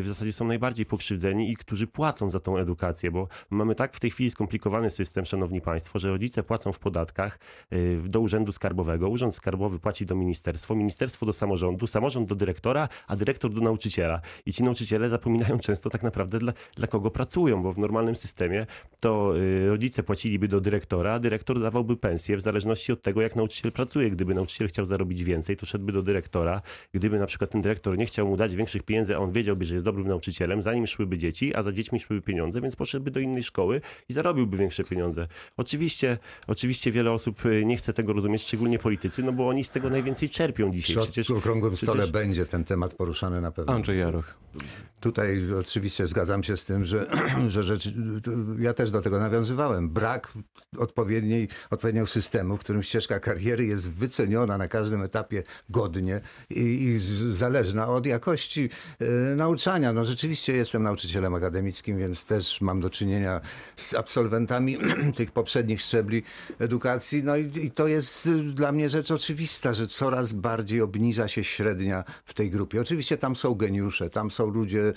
w 0.03 0.05
zasadzie 0.07 0.33
są 0.33 0.47
najbardziej 0.47 0.87
pokrzywdzeni 0.87 1.51
i 1.51 1.57
którzy 1.57 1.87
płacą 1.87 2.31
za 2.31 2.41
tą 2.41 2.57
edukację, 2.59 3.11
bo 3.11 3.29
mamy 3.51 3.75
tak 3.75 3.95
w 3.95 4.01
tej 4.01 4.11
chwili 4.11 4.31
skomplikowany 4.31 4.91
system, 4.91 5.25
szanowni 5.25 5.61
państwo, 5.61 5.99
że 5.99 6.11
rodzice 6.11 6.43
płacą 6.43 6.73
w 6.73 6.79
podatkach 6.79 7.39
y, 7.73 8.01
do 8.05 8.21
urzędu 8.21 8.53
skarbowego, 8.53 9.09
urząd 9.09 9.35
skarbowy 9.35 9.79
płaci 9.79 10.07
do 10.07 10.15
ministerstwa, 10.15 10.75
ministerstwo 10.75 11.27
do 11.27 11.33
samorządu, 11.33 11.87
samorząd 11.87 12.29
do 12.29 12.35
dyrektora, 12.35 12.89
a 13.07 13.17
dyrektor 13.17 13.51
do 13.51 13.61
nauczyciela. 13.61 14.21
I 14.47 14.53
ci 14.53 14.63
nauczyciele 14.63 15.09
zapominają 15.09 15.59
często 15.59 15.91
tak 15.91 16.03
naprawdę 16.03 16.39
dla, 16.39 16.53
dla 16.77 16.87
kogo 16.87 17.11
pracują, 17.11 17.63
bo 17.63 17.73
w 17.73 17.79
normalnym 17.79 18.17
systemie 18.17 18.67
to 19.01 19.37
y, 19.37 19.69
rodzice 19.69 20.03
płaciliby 20.03 20.49
do 20.49 20.61
dyrektora, 20.61 21.13
a 21.13 21.19
dyrektor 21.19 21.61
dawałby 21.61 21.97
pensję 21.97 22.37
w 22.37 22.41
zależności 22.41 22.93
od 22.93 23.03
tego, 23.03 23.23
jak 23.23 23.37
nauczyciel 23.37 23.73
pracuje. 23.73 24.11
Gdyby 24.11 24.35
nauczyciel 24.35 24.69
chciał 24.69 24.87
zarobić 24.87 25.25
więcej, 25.25 25.57
to 25.57 25.67
szedłby 25.67 25.93
do 25.93 26.03
dyrektora. 26.03 26.63
Gdyby 26.93 27.19
na 27.19 27.27
przykład 27.27 27.51
ten 27.51 27.63
dyrektor 27.63 27.99
nie 27.99 28.07
chciał 28.07 28.29
mu 28.29 28.37
dać 28.37 28.55
większych 28.55 28.83
pieniędzy, 28.83 28.96
a 29.17 29.19
on 29.19 29.33
wiedziałby, 29.33 29.65
że 29.65 29.75
jest 29.75 29.85
dobrym 29.85 30.09
nauczycielem, 30.09 30.63
za 30.63 30.75
nim 30.75 30.87
szłyby 30.87 31.19
dzieci, 31.19 31.55
a 31.55 31.63
za 31.63 31.73
dziećmi 31.73 32.01
szłyby 32.01 32.23
pieniądze, 32.23 32.61
więc 32.61 32.77
poszedłby 32.77 33.11
do 33.11 33.21
innej 33.21 33.43
szkoły 33.43 33.81
i 34.09 34.13
zarobiłby 34.13 34.57
większe 34.57 34.85
pieniądze. 34.85 35.29
Oczywiście, 35.57 36.19
oczywiście 36.47 36.93
wiele 36.93 37.13
osób 37.13 37.47
y, 37.47 37.65
nie 37.65 37.77
chce 37.77 37.93
tego 37.93 38.13
rozumieć, 38.13 38.43
szczególnie 38.43 38.79
politycy, 38.79 39.23
no 39.23 39.33
bo 39.33 39.49
oni 39.49 39.65
z 39.65 39.71
tego 39.71 39.91
najwięcej 39.91 40.29
czerpią 40.31 40.71
dzisiaj. 40.71 40.97
Przy 40.97 41.05
Przecież 41.05 41.31
okrągłym 41.31 41.77
stole 41.77 41.93
przecież- 41.93 42.13
będzie 42.13 42.47
ten 42.47 42.65
temat 42.65 42.95
poruszany 42.95 43.41
na 43.41 43.51
pewno. 43.51 43.73
Andrzej 43.73 43.99
Jaroch. 43.99 44.35
Tutaj 45.01 45.53
oczywiście 45.61 46.07
zgadzam 46.07 46.43
się 46.43 46.57
z 46.57 46.65
tym, 46.65 46.85
że, 46.85 47.07
że 47.49 47.63
rzeczy, 47.63 47.95
ja 48.59 48.75
też 48.75 48.91
do 48.91 49.03
tego 49.03 49.19
nawiązywałem. 49.21 49.91
Brak 49.91 50.33
odpowiedniej, 50.79 51.49
odpowiedniego 51.71 52.07
systemu, 52.07 52.57
w 52.57 52.61
którym 52.61 52.83
ścieżka 52.83 53.21
kariery 53.21 53.65
jest 53.67 53.91
wyceniona 53.93 54.59
na 54.59 54.69
każdym 54.69 55.03
etapie 55.03 55.43
godnie 55.71 56.21
i, 56.51 56.61
i 56.61 56.99
zależna 57.33 57.89
od 57.89 58.07
jakości 58.07 58.71
nauczania. 59.37 59.93
No 59.93 60.05
rzeczywiście 60.05 60.53
jestem 60.53 60.83
nauczycielem 60.83 61.35
akademickim, 61.35 61.99
więc 61.99 62.25
też 62.25 62.61
mam 62.61 62.81
do 62.81 62.91
czynienia 62.91 63.41
z 63.77 63.95
absolwentami 63.95 64.79
tych 65.17 65.31
poprzednich 65.31 65.81
szczebli 65.83 66.23
edukacji. 66.59 67.25
No 67.25 67.37
i, 67.37 67.51
i 67.63 67.71
to 67.71 67.87
jest 67.87 68.27
y, 68.27 68.43
dla 68.43 68.73
mnie 68.73 68.91
rzecz 68.91 69.11
oczywista, 69.11 69.75
że 69.75 69.87
coraz 69.87 70.33
bardziej 70.33 70.81
obniża 70.81 71.29
się 71.29 71.45
średnia 71.45 72.05
w 72.25 72.35
tej 72.35 72.51
grupie. 72.51 72.81
Oczywiście 72.81 73.19
tam 73.19 73.37
są 73.37 73.55
geniusze, 73.55 74.11
tam 74.11 74.31
są 74.31 74.47
ludzie 74.47 74.89
e, 74.89 74.93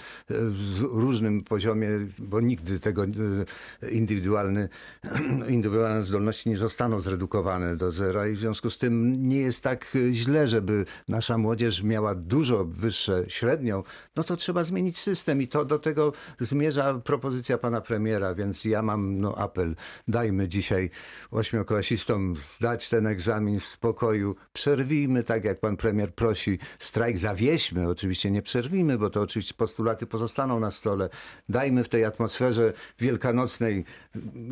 w 0.49 0.81
różnym 0.81 1.43
poziomie, 1.43 1.89
bo 2.19 2.41
nigdy 2.41 2.79
tego 2.79 3.03
e, 3.03 3.89
indywidualny, 3.89 4.69
indywidualne 5.47 6.03
zdolności 6.03 6.49
nie 6.49 6.57
zostaną 6.57 7.01
zredukowane 7.01 7.75
do 7.75 7.91
zera 7.91 8.27
i 8.27 8.33
w 8.33 8.39
związku 8.39 8.69
z 8.69 8.77
tym 8.77 9.25
nie 9.29 9.39
jest 9.39 9.63
tak 9.63 9.95
e, 9.95 10.11
źle, 10.13 10.47
żeby 10.47 10.85
nasza 11.07 11.37
młodzież 11.37 11.83
miała 11.83 12.15
dużo 12.15 12.65
wyższe 12.65 13.25
średnią, 13.27 13.78
no 14.15 14.23
to 14.23 14.35
trzeba 14.35 14.63
zmienić 14.63 14.99
system 14.99 15.41
i 15.41 15.47
to 15.47 15.65
do 15.65 15.79
tego 15.79 16.13
zmierza 16.39 16.93
propozycja 16.93 17.57
pana 17.57 17.81
premiera, 17.81 18.35
więc 18.35 18.65
ja 18.65 18.81
mam 18.81 19.21
no, 19.21 19.37
apel, 19.37 19.75
dajmy 20.07 20.47
dzisiaj 20.47 20.89
ośmioklasistom 21.31 22.35
zdać 22.35 22.89
ten 22.89 23.07
egzamin 23.07 23.59
w 23.59 23.65
spokoju, 23.65 24.35
przerwijmy 24.53 25.23
tak 25.23 25.43
jak 25.43 25.59
pan 25.59 25.77
premier 25.77 26.13
prosi, 26.13 26.59
strajk 26.79 27.17
zawieźmy, 27.17 27.89
oczywiście 27.89 28.31
nie 28.31 28.41
przerwijmy, 28.41 28.97
bo 28.97 29.09
to 29.09 29.21
oczywiście 29.21 29.53
postulaty 29.53 30.05
pozostaną 30.05 30.59
na 30.59 30.71
stole, 30.71 31.09
dajmy 31.49 31.83
w 31.83 31.89
tej 31.89 32.05
atmosferze 32.05 32.73
wielkanocnej 32.99 33.85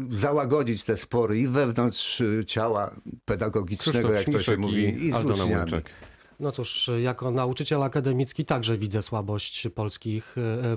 załagodzić 0.09 0.83
te 0.83 0.97
spory 0.97 1.39
i 1.39 1.47
wewnątrz 1.47 2.21
y, 2.21 2.45
ciała 2.45 2.95
pedagogicznego, 3.25 4.09
Krzysztof 4.09 4.33
jak 4.33 4.35
to 4.35 4.43
się 4.43 4.57
mówi, 4.57 4.83
i 4.83 5.07
i 5.07 5.11
z 5.11 5.23
uczniami. 5.23 5.71
No 6.39 6.51
cóż, 6.51 6.89
jako 7.01 7.31
nauczyciel 7.31 7.83
akademicki 7.83 8.45
także 8.45 8.77
widzę 8.77 9.01
słabość 9.01 9.67
polskich, 9.75 10.35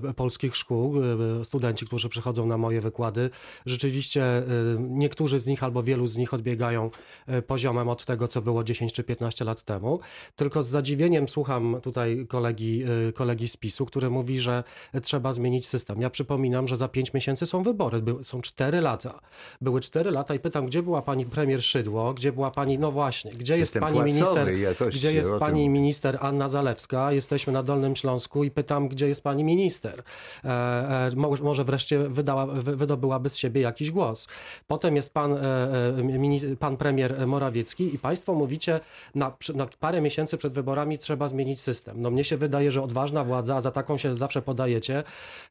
e, 0.08 0.14
polskich 0.14 0.56
szkół. 0.56 0.94
E, 1.40 1.44
Studenci, 1.44 1.86
którzy 1.86 2.08
przychodzą 2.08 2.46
na 2.46 2.58
moje 2.58 2.80
wykłady, 2.80 3.30
rzeczywiście 3.66 4.22
e, 4.24 4.44
niektórzy 4.78 5.38
z 5.38 5.46
nich 5.46 5.62
albo 5.62 5.82
wielu 5.82 6.06
z 6.06 6.16
nich 6.16 6.34
odbiegają 6.34 6.90
e, 7.26 7.42
poziomem 7.42 7.88
od 7.88 8.04
tego, 8.04 8.28
co 8.28 8.42
było 8.42 8.64
10 8.64 8.92
czy 8.92 9.04
15 9.04 9.44
lat 9.44 9.62
temu. 9.62 10.00
Tylko 10.36 10.62
z 10.62 10.68
zadziwieniem 10.68 11.28
słucham 11.28 11.76
tutaj 11.82 12.26
kolegi, 12.28 12.82
e, 13.08 13.12
kolegi 13.12 13.48
z 13.48 13.56
PiSu, 13.56 13.86
który 13.86 14.10
mówi, 14.10 14.38
że 14.38 14.64
trzeba 15.02 15.32
zmienić 15.32 15.68
system. 15.68 16.00
Ja 16.00 16.10
przypominam, 16.10 16.68
że 16.68 16.76
za 16.76 16.88
5 16.88 17.12
miesięcy 17.14 17.46
są 17.46 17.62
wybory, 17.62 18.02
By, 18.02 18.24
są 18.24 18.40
4 18.40 18.80
lata. 18.80 19.20
Były 19.60 19.80
4 19.80 20.10
lata 20.10 20.34
i 20.34 20.38
pytam, 20.38 20.66
gdzie 20.66 20.82
była 20.82 21.02
pani 21.02 21.26
premier 21.26 21.62
Szydło, 21.62 22.14
gdzie 22.14 22.32
była 22.32 22.50
pani, 22.50 22.78
no 22.78 22.92
właśnie, 22.92 23.30
gdzie 23.32 23.58
jest 23.58 23.72
System 23.72 23.80
pani 23.82 23.94
płacowy 23.94 24.14
minister, 24.14 24.58
jakości, 24.58 24.98
gdzie 24.98 25.12
jest 25.12 25.30
tym 25.49 25.49
pani 25.50 25.68
minister 25.68 26.18
Anna 26.20 26.48
Zalewska, 26.48 27.12
jesteśmy 27.12 27.52
na 27.52 27.62
Dolnym 27.62 27.96
Śląsku 27.96 28.44
i 28.44 28.50
pytam, 28.50 28.88
gdzie 28.88 29.08
jest 29.08 29.22
pani 29.22 29.44
minister. 29.44 30.02
E, 30.44 30.48
e, 30.48 31.10
mo- 31.16 31.34
może 31.42 31.64
wreszcie 31.64 31.98
wydała, 31.98 32.46
wy- 32.46 32.76
wydobyłaby 32.76 33.28
z 33.28 33.36
siebie 33.36 33.60
jakiś 33.60 33.90
głos. 33.90 34.28
Potem 34.66 34.96
jest 34.96 35.14
pan, 35.14 35.32
e, 35.32 35.38
e, 35.42 36.56
pan 36.58 36.76
premier 36.76 37.26
Morawiecki 37.26 37.94
i 37.94 37.98
państwo 37.98 38.34
mówicie, 38.34 38.80
na, 39.14 39.32
na 39.54 39.66
parę 39.80 40.00
miesięcy 40.00 40.36
przed 40.38 40.52
wyborami 40.52 40.98
trzeba 40.98 41.28
zmienić 41.28 41.60
system. 41.60 42.02
No 42.02 42.10
mnie 42.10 42.24
się 42.24 42.36
wydaje, 42.36 42.72
że 42.72 42.82
odważna 42.82 43.24
władza, 43.24 43.56
a 43.56 43.60
za 43.60 43.70
taką 43.70 43.98
się 43.98 44.16
zawsze 44.16 44.42
podajecie, 44.42 45.02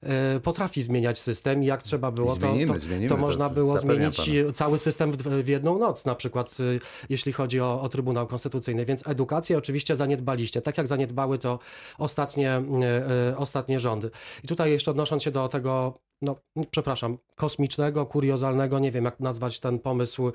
e, 0.03 0.39
potrafi 0.39 0.81
zmieniać 0.81 1.19
system 1.19 1.63
i 1.63 1.65
jak 1.65 1.83
trzeba 1.83 2.11
było, 2.11 2.27
to, 2.27 2.35
Zmienimy, 2.35 2.73
to, 2.73 2.79
zmienimy, 2.79 3.09
to 3.09 3.15
to 3.15 3.21
można 3.21 3.49
było 3.49 3.79
zmienić 3.79 4.29
cały 4.53 4.79
system 4.79 5.11
w, 5.11 5.17
w 5.17 5.47
jedną 5.47 5.79
noc, 5.79 6.05
na 6.05 6.15
przykład 6.15 6.57
y, 6.59 6.79
jeśli 7.09 7.33
chodzi 7.33 7.61
o, 7.61 7.81
o 7.81 7.89
Trybunał 7.89 8.27
Konstytucyjny. 8.27 8.85
Więc 8.85 9.07
edukację 9.07 9.57
oczywiście 9.57 9.88
zaniedbaliście, 9.95 10.61
tak 10.61 10.77
jak 10.77 10.87
zaniedbały 10.87 11.37
to 11.37 11.59
ostatnie, 11.97 12.57
y, 12.57 13.31
y, 13.31 13.37
ostatnie 13.37 13.79
rządy. 13.79 14.11
I 14.43 14.47
tutaj 14.47 14.71
jeszcze 14.71 14.91
odnosząc 14.91 15.23
się 15.23 15.31
do 15.31 15.47
tego, 15.47 15.99
no 16.21 16.35
przepraszam, 16.71 17.17
kosmicznego, 17.39 18.05
kuriozalnego, 18.05 18.79
nie 18.79 18.91
wiem 18.91 19.05
jak 19.05 19.19
nazwać 19.19 19.59
ten 19.59 19.79
pomysł 19.79 20.27
y, 20.27 20.31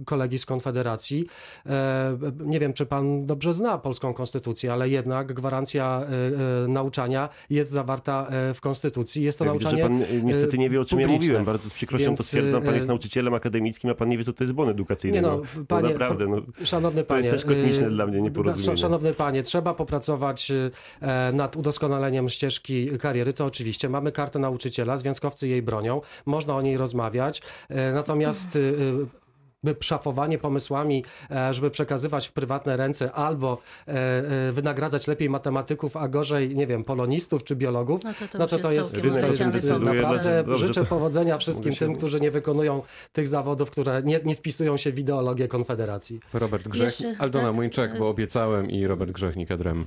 y, 0.00 0.04
kolegi 0.04 0.38
z 0.38 0.46
Konfederacji. 0.46 1.26
E, 1.66 2.16
Nie 2.44 2.60
wiem, 2.60 2.72
czy 2.72 2.86
pan 2.86 3.26
dobrze 3.26 3.54
zna 3.54 3.78
polską 3.78 4.14
konstytucję, 4.14 4.72
ale 4.72 4.88
jednak 4.88 5.32
gwarancja 5.32 6.02
nauczania 6.68 7.28
jest 7.50 7.70
zawarta 7.70 8.26
w 8.54 8.60
konstytucji. 8.60 9.22
Jest 9.22 9.38
to 9.38 9.44
Ja 9.44 9.52
widzę, 9.52 9.64
nauczanie 9.64 9.82
że 9.82 10.06
pan 10.06 10.16
e, 10.18 10.22
niestety 10.22 10.58
nie 10.58 10.70
wie, 10.70 10.80
o 10.80 10.84
czym 10.84 11.00
ja 11.00 11.06
publiczne. 11.06 11.26
mówiłem. 11.26 11.44
Bardzo 11.44 11.70
z 11.70 11.74
przykrością 11.74 12.06
Więc, 12.06 12.18
to 12.18 12.24
stwierdzam. 12.24 12.62
Pan 12.62 12.72
e, 12.72 12.76
jest 12.76 12.88
nauczycielem 12.88 13.34
akademickim, 13.34 13.90
a 13.90 13.94
pan 13.94 14.08
nie 14.08 14.18
wie, 14.18 14.24
co 14.24 14.32
to 14.32 14.44
jest 14.44 14.54
bon 14.54 14.68
edukacyjny. 14.68 15.14
Nie 15.14 15.22
no, 15.22 15.36
no, 15.56 15.64
panie- 15.68 15.82
no 15.82 15.88
naprawdę, 15.92 16.26
no, 16.26 16.36
Szanowny 16.64 17.02
To 17.02 17.08
panie, 17.08 17.28
jest 17.28 17.44
też 17.46 17.54
kosmiczne 17.54 17.90
dla 17.90 18.06
mnie 18.06 18.20
nieporozumienie. 18.22 18.76
Szanowny 18.76 19.14
panie, 19.14 19.42
trzeba 19.42 19.74
popracować 19.74 20.52
e, 21.00 21.32
nad 21.32 21.56
udoskonaleniiem 21.56 22.28
ścieżki 22.28 22.88
kariery. 22.98 23.32
To 23.32 23.44
oczywiście. 23.44 23.88
Mamy 23.88 24.12
kartę 24.12 24.38
nauczyciela, 24.38 24.98
związkowcy 24.98 25.48
jej 25.48 25.62
bronią, 25.62 25.85
można 26.26 26.56
o 26.56 26.62
niej 26.62 26.76
rozmawiać. 26.76 27.42
E, 27.68 27.92
Natomiast 27.92 28.56
y, 28.56 28.74
by 29.64 29.76
szafowanie 29.80 30.38
pomysłami, 30.38 31.04
e, 31.30 31.54
żeby 31.54 31.70
przekazywać 31.70 32.28
w 32.28 32.32
prywatne 32.32 32.76
ręce 32.76 33.12
albo 33.12 33.62
e, 33.88 33.92
e, 34.48 34.52
wynagradzać 34.52 35.06
lepiej 35.06 35.30
matematyków, 35.30 35.96
a 35.96 36.08
gorzej, 36.08 36.54
nie 36.56 36.66
wiem, 36.66 36.84
polonistów 36.84 37.44
czy 37.44 37.56
biologów, 37.56 38.04
No 38.04 38.12
to, 38.14 38.28
to, 38.28 38.38
no 38.38 38.46
to 38.46 38.58
to 38.58 38.72
jest, 38.72 38.92
to 39.20 39.26
jest 39.26 39.70
naprawdę 39.80 40.44
dobrze, 40.44 40.66
życzę 40.66 40.80
to 40.80 40.86
powodzenia 40.86 41.38
wszystkim 41.38 41.72
się- 41.72 41.78
tym, 41.78 41.94
którzy 41.94 42.20
nie 42.20 42.30
wykonują 42.30 42.82
tych 43.12 43.28
zawodów, 43.28 43.70
które 43.70 44.02
nie, 44.02 44.20
nie 44.24 44.34
wpisują 44.34 44.76
się 44.76 44.92
w 44.92 44.98
ideologię 44.98 45.48
Konfederacji. 45.48 46.20
Robert 46.34 46.68
Grzech, 46.68 47.00
Jeszcze- 47.00 47.16
Aldona 47.22 47.46
tak, 47.46 47.54
Młyńczak, 47.54 47.94
e, 47.94 47.98
bo 47.98 48.08
obiecałem 48.08 48.70
i 48.70 48.86
Robert 48.86 49.10
Grzechnik, 49.10 49.50
Edrem. 49.50 49.86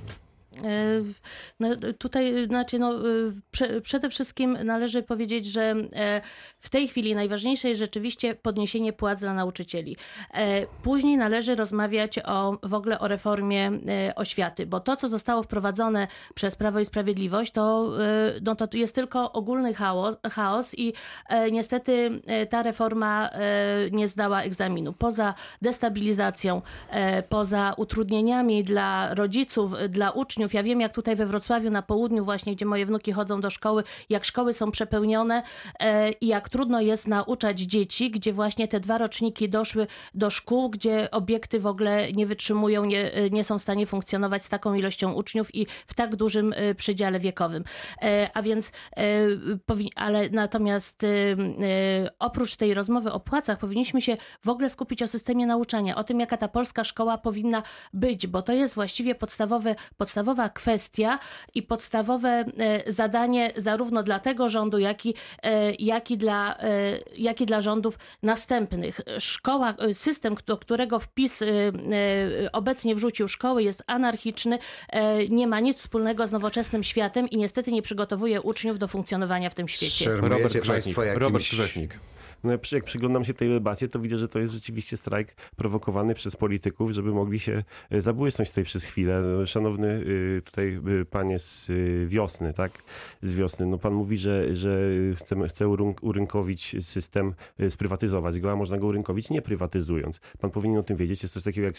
No, 1.60 1.68
tutaj 1.98 2.46
znaczy, 2.46 2.78
no, 2.78 2.94
e, 2.94 3.00
prze, 3.50 3.80
przede 3.80 4.10
wszystkim 4.10 4.58
należy 4.64 5.02
powiedzieć, 5.02 5.44
że 5.46 5.74
e, 5.92 6.20
w 6.60 6.68
tej 6.68 6.88
chwili 6.88 7.14
najważniejsze 7.14 7.68
jest 7.68 7.78
rzeczywiście 7.78 8.34
podniesienie 8.34 8.92
płac 8.92 9.20
dla 9.20 9.34
nauczycieli. 9.34 9.96
Później 10.82 11.16
należy 11.16 11.54
rozmawiać 11.54 12.18
o, 12.18 12.58
w 12.62 12.74
ogóle 12.74 12.98
o 12.98 13.08
reformie 13.08 13.72
oświaty, 14.16 14.66
bo 14.66 14.80
to, 14.80 14.96
co 14.96 15.08
zostało 15.08 15.42
wprowadzone 15.42 16.08
przez 16.34 16.56
Prawo 16.56 16.80
i 16.80 16.84
Sprawiedliwość, 16.84 17.52
to, 17.52 17.90
no, 18.42 18.54
to 18.54 18.68
jest 18.72 18.94
tylko 18.94 19.32
ogólny 19.32 19.74
chaos, 19.74 20.16
chaos 20.30 20.74
i 20.78 20.92
niestety 21.52 22.22
ta 22.50 22.62
reforma 22.62 23.30
nie 23.92 24.08
zdała 24.08 24.42
egzaminu. 24.42 24.92
Poza 24.92 25.34
destabilizacją, 25.62 26.62
poza 27.28 27.74
utrudnieniami 27.76 28.64
dla 28.64 29.14
rodziców, 29.14 29.72
dla 29.88 30.10
uczniów. 30.10 30.39
Ja 30.52 30.62
wiem, 30.62 30.80
jak 30.80 30.92
tutaj 30.92 31.16
we 31.16 31.26
Wrocławiu 31.26 31.70
na 31.70 31.82
południu 31.82 32.24
właśnie, 32.24 32.54
gdzie 32.54 32.66
moje 32.66 32.86
wnuki 32.86 33.12
chodzą 33.12 33.40
do 33.40 33.50
szkoły, 33.50 33.82
jak 34.08 34.24
szkoły 34.24 34.52
są 34.52 34.70
przepełnione 34.70 35.42
e, 35.80 36.12
i 36.12 36.26
jak 36.26 36.48
trudno 36.48 36.80
jest 36.80 37.08
nauczać 37.08 37.60
dzieci, 37.60 38.10
gdzie 38.10 38.32
właśnie 38.32 38.68
te 38.68 38.80
dwa 38.80 38.98
roczniki 38.98 39.48
doszły 39.48 39.86
do 40.14 40.30
szkół, 40.30 40.70
gdzie 40.70 41.10
obiekty 41.10 41.60
w 41.60 41.66
ogóle 41.66 42.12
nie 42.12 42.26
wytrzymują, 42.26 42.84
nie, 42.84 43.12
e, 43.12 43.30
nie 43.30 43.44
są 43.44 43.58
w 43.58 43.62
stanie 43.62 43.86
funkcjonować 43.86 44.42
z 44.44 44.48
taką 44.48 44.74
ilością 44.74 45.12
uczniów 45.12 45.54
i 45.54 45.66
w 45.86 45.94
tak 45.94 46.16
dużym 46.16 46.52
e, 46.56 46.74
przedziale 46.74 47.20
wiekowym. 47.20 47.64
A 48.34 48.42
więc, 48.42 48.72
ale 49.94 50.28
natomiast 50.28 51.06
oprócz 52.18 52.56
tej 52.56 52.74
rozmowy 52.74 53.12
o 53.12 53.20
płacach, 53.20 53.58
powinniśmy 53.58 54.02
się 54.02 54.16
w 54.42 54.48
ogóle 54.48 54.70
skupić 54.70 55.02
o 55.02 55.08
systemie 55.08 55.46
nauczania, 55.46 55.96
o 55.96 56.04
tym, 56.04 56.20
jaka 56.20 56.36
ta 56.36 56.48
polska 56.48 56.84
szkoła 56.84 57.18
powinna 57.18 57.62
być, 57.92 58.26
bo 58.26 58.42
to 58.42 58.52
jest 58.52 58.74
właściwie 58.74 59.14
podstawowe, 59.14 59.74
podstawowa 60.30 60.48
kwestia 60.48 61.18
i 61.54 61.62
podstawowe 61.62 62.28
e, 62.28 62.92
zadanie 62.92 63.52
zarówno 63.56 64.02
dla 64.02 64.18
tego 64.18 64.48
rządu, 64.48 64.78
jak 64.78 65.06
i, 65.06 65.14
e, 65.42 65.72
jak 65.74 66.10
i, 66.10 66.16
dla, 66.16 66.56
e, 66.58 66.98
jak 67.16 67.40
i 67.40 67.46
dla 67.46 67.60
rządów 67.60 67.98
następnych. 68.22 69.00
Szkoła, 69.18 69.74
system, 69.92 70.34
do 70.46 70.56
którego 70.56 70.98
wpis 70.98 71.40
obecnie 72.52 72.94
wrzucił 72.94 73.28
szkoły 73.28 73.62
jest 73.62 73.82
anarchiczny, 73.86 74.58
nie 75.30 75.46
ma 75.46 75.60
nic 75.60 75.78
wspólnego 75.78 76.26
z 76.26 76.32
nowoczesnym 76.32 76.82
światem 76.82 77.28
i 77.30 77.36
niestety 77.36 77.72
nie 77.72 77.82
przygotowuje 77.82 78.40
uczniów 78.40 78.78
do 78.78 78.88
funkcjonowania 78.88 79.50
w 79.50 79.54
tym 79.54 79.68
świecie. 79.68 80.10
Robert 80.10 80.58
Grzechnik. 80.58 80.96
Robert 81.14 81.44
Grzechnik. 81.44 81.98
No, 82.44 82.52
jak 82.52 82.60
przy- 82.60 82.74
jak 82.76 82.84
przyglądam 82.84 83.24
się 83.24 83.34
tej 83.34 83.48
debacie, 83.48 83.88
to 83.88 83.98
widzę, 84.00 84.18
że 84.18 84.28
to 84.28 84.38
jest 84.40 84.52
rzeczywiście 84.52 84.96
strajk 84.96 85.34
prowokowany 85.56 86.14
przez 86.14 86.36
polityków, 86.36 86.90
żeby 86.92 87.12
mogli 87.12 87.40
się 87.40 87.64
e, 87.90 88.02
zabłysnąć 88.02 88.48
tutaj 88.48 88.64
przez 88.64 88.84
chwilę. 88.84 89.22
No, 89.22 89.46
Szanowny 89.46 89.88
y, 89.88 90.42
tutaj 90.44 90.80
y, 91.00 91.04
panie 91.04 91.38
z 91.38 91.70
y, 91.70 92.06
wiosny, 92.08 92.52
tak? 92.52 92.72
Z 93.22 93.32
wiosny. 93.34 93.66
No 93.66 93.78
pan 93.78 93.92
mówi, 93.94 94.16
że, 94.16 94.56
że 94.56 94.80
chce, 95.16 95.48
chce 95.48 95.64
uryn- 95.64 95.94
urynkowić 96.02 96.76
system, 96.80 97.34
sprywatyzować 97.70 98.40
go, 98.40 98.52
a 98.52 98.56
można 98.56 98.78
go 98.78 98.86
urynkowić 98.86 99.30
nie 99.30 99.42
prywatyzując. 99.42 100.20
Pan 100.40 100.50
powinien 100.50 100.78
o 100.78 100.82
tym 100.82 100.96
wiedzieć. 100.96 101.22
Jest 101.22 101.34
coś 101.34 101.42
takiego 101.44 101.66
jak 101.66 101.74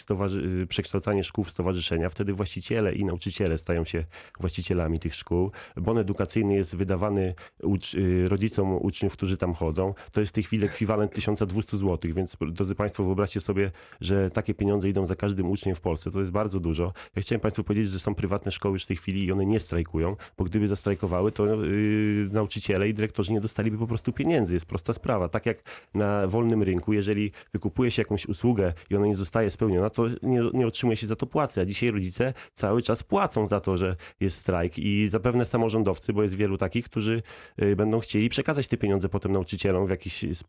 przekształcanie 0.68 1.24
szkół 1.24 1.44
w 1.44 1.50
stowarzyszenia. 1.50 2.08
Wtedy 2.08 2.32
właściciele 2.32 2.94
i 2.94 3.04
nauczyciele 3.04 3.58
stają 3.58 3.84
się 3.84 4.04
właścicielami 4.40 5.00
tych 5.00 5.14
szkół. 5.14 5.50
Bon 5.76 5.98
edukacyjny 5.98 6.54
jest 6.54 6.76
wydawany 6.76 7.34
ucz- 7.62 7.96
rodzicom 8.28 8.72
uczniów, 8.82 9.12
którzy 9.12 9.36
tam 9.36 9.54
chodzą. 9.54 9.94
To 10.12 10.20
jest 10.20 10.32
w 10.32 10.34
tej 10.34 10.44
chwili 10.44 10.51
ekwiwalent 10.60 11.12
1200 11.12 11.78
zł, 11.78 12.12
więc 12.14 12.36
drodzy 12.40 12.74
Państwo, 12.74 13.04
wyobraźcie 13.04 13.40
sobie, 13.40 13.70
że 14.00 14.30
takie 14.30 14.54
pieniądze 14.54 14.88
idą 14.88 15.06
za 15.06 15.16
każdym 15.16 15.50
uczniem 15.50 15.76
w 15.76 15.80
Polsce. 15.80 16.10
To 16.10 16.20
jest 16.20 16.32
bardzo 16.32 16.60
dużo. 16.60 16.92
Ja 17.16 17.22
chciałem 17.22 17.40
Państwu 17.40 17.64
powiedzieć, 17.64 17.90
że 17.90 17.98
są 17.98 18.14
prywatne 18.14 18.52
szkoły 18.52 18.72
już 18.72 18.84
w 18.84 18.86
tej 18.86 18.96
chwili 18.96 19.24
i 19.24 19.32
one 19.32 19.46
nie 19.46 19.60
strajkują, 19.60 20.16
bo 20.38 20.44
gdyby 20.44 20.68
zastrajkowały, 20.68 21.32
to 21.32 21.46
yy, 21.46 22.28
nauczyciele 22.32 22.88
i 22.88 22.94
dyrektorzy 22.94 23.32
nie 23.32 23.40
dostaliby 23.40 23.78
po 23.78 23.86
prostu 23.86 24.12
pieniędzy. 24.12 24.54
Jest 24.54 24.66
prosta 24.66 24.92
sprawa. 24.92 25.28
Tak 25.28 25.46
jak 25.46 25.62
na 25.94 26.26
wolnym 26.26 26.62
rynku, 26.62 26.92
jeżeli 26.92 27.30
wykupuje 27.52 27.90
się 27.90 28.02
jakąś 28.02 28.26
usługę 28.26 28.72
i 28.90 28.96
ona 28.96 29.06
nie 29.06 29.14
zostaje 29.14 29.50
spełniona, 29.50 29.90
to 29.90 30.06
nie, 30.22 30.42
nie 30.54 30.66
otrzymuje 30.66 30.96
się 30.96 31.06
za 31.06 31.16
to 31.16 31.26
płacy. 31.26 31.60
A 31.60 31.64
dzisiaj 31.64 31.90
rodzice 31.90 32.34
cały 32.52 32.82
czas 32.82 33.02
płacą 33.02 33.46
za 33.46 33.60
to, 33.60 33.76
że 33.76 33.96
jest 34.20 34.38
strajk 34.38 34.78
i 34.78 35.08
zapewne 35.08 35.44
samorządowcy, 35.44 36.12
bo 36.12 36.22
jest 36.22 36.34
wielu 36.34 36.58
takich, 36.58 36.84
którzy 36.84 37.22
y, 37.62 37.76
będą 37.76 38.00
chcieli 38.00 38.28
przekazać 38.28 38.68
te 38.68 38.76
pieniądze 38.76 39.08
potem 39.08 39.32
nauczycielom 39.32 39.86
w 39.86 39.90
jakiś 39.90 40.24
sposób, 40.34 40.41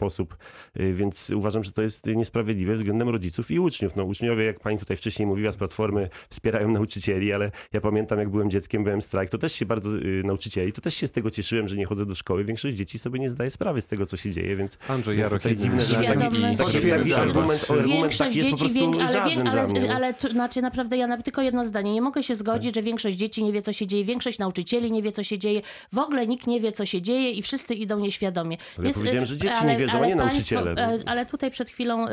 y, 0.80 0.94
więc 0.94 1.30
uważam, 1.30 1.64
że 1.64 1.72
to 1.72 1.82
jest 1.82 2.06
niesprawiedliwe 2.06 2.76
względem 2.76 3.10
rodziców 3.10 3.52
i 3.52 3.60
uczniów. 3.60 3.96
No 3.96 4.04
uczniowie, 4.04 4.44
jak 4.46 4.60
pani 4.60 4.78
tutaj 4.78 4.98
wcześniej 4.98 5.28
mówiła 5.28 5.52
z 5.52 5.58
Platformy, 5.58 6.10
wspierają 6.30 6.72
nauczycieli, 6.72 7.34
ale 7.34 7.52
Ja 7.74 7.82
pamiętam, 7.82 8.20
jak 8.20 8.30
byłem 8.30 8.50
dzieckiem, 8.50 8.84
byłem 8.84 9.02
strajk, 9.02 9.30
to 9.30 9.38
też 9.38 9.54
się 9.54 9.66
bardzo 9.66 9.98
y, 9.98 10.22
nauczycieli, 10.26 10.72
to 10.72 10.82
też 10.82 10.96
się 10.96 11.08
z 11.08 11.12
tego 11.12 11.32
cieszyłem, 11.32 11.68
że 11.68 11.76
nie 11.76 11.86
chodzę 11.86 12.06
do 12.06 12.16
szkoły. 12.16 12.44
Większość 12.44 12.78
dzieci 12.78 13.00
sobie 13.00 13.20
nie 13.20 13.30
zdaje 13.30 13.52
sprawy 13.52 13.82
z 13.82 13.88
tego, 13.88 14.06
co 14.06 14.18
się 14.18 14.32
dzieje, 14.32 14.56
więc 14.56 14.78
Andrzej 14.88 15.18
jednym 15.18 15.56
dziwne, 15.58 15.82
że 15.84 15.88
zdaniem 15.88 16.20
taki- 16.20 16.42
taki 16.42 16.58
Potwierdzam. 16.58 17.22
argument, 17.22 17.62
argument 17.70 17.92
Większość 17.92 18.18
taki 18.18 18.38
jest 18.38 18.50
po 18.52 18.58
dzieci, 18.58 18.74
prostu 18.80 18.92
wiek, 19.00 19.10
ale, 19.10 19.30
wiek, 19.30 19.42
dla 19.42 19.52
ale, 19.52 19.68
mnie. 19.68 19.96
ale 19.96 20.14
to 20.14 20.30
znaczy 20.30 20.62
naprawdę 20.62 20.98
ja 20.98 21.18
tylko 21.22 21.42
jedno 21.42 21.66
zdanie. 21.66 21.94
Nie 21.94 22.02
mogę 22.02 22.24
się 22.24 22.36
zgodzić, 22.36 22.76
że 22.76 22.82
większość 22.82 23.18
dzieci 23.18 23.44
nie 23.44 23.52
wie, 23.52 23.62
co 23.62 23.74
się 23.74 23.88
dzieje, 23.88 24.04
większość 24.04 24.40
nauczycieli 24.40 24.92
nie 24.92 25.02
wie, 25.02 25.12
co 25.12 25.24
się 25.24 25.38
dzieje, 25.38 25.62
w 25.92 25.98
ogóle 25.98 26.28
nikt 26.28 26.48
nie 26.48 26.60
wie, 26.60 26.72
co 26.72 26.86
się 26.86 27.02
dzieje 27.02 27.32
i 27.32 27.42
wszyscy 27.42 27.74
idą 27.74 28.00
nieświadomie. 28.00 28.58
Ale 28.78 28.88
ja 28.88 28.94
powiedziałem, 28.94 29.26
że 29.26 29.38
dzieci 29.38 29.66
nie 29.66 29.78
wiedzą, 29.78 29.83
a 29.92 30.06
nie 30.06 30.16
nauczyciele. 30.16 30.72
e, 30.78 31.00
Ale 31.06 31.26
tutaj 31.26 31.52
przed 31.52 31.70
chwilą 31.70 32.08
y, 32.08 32.12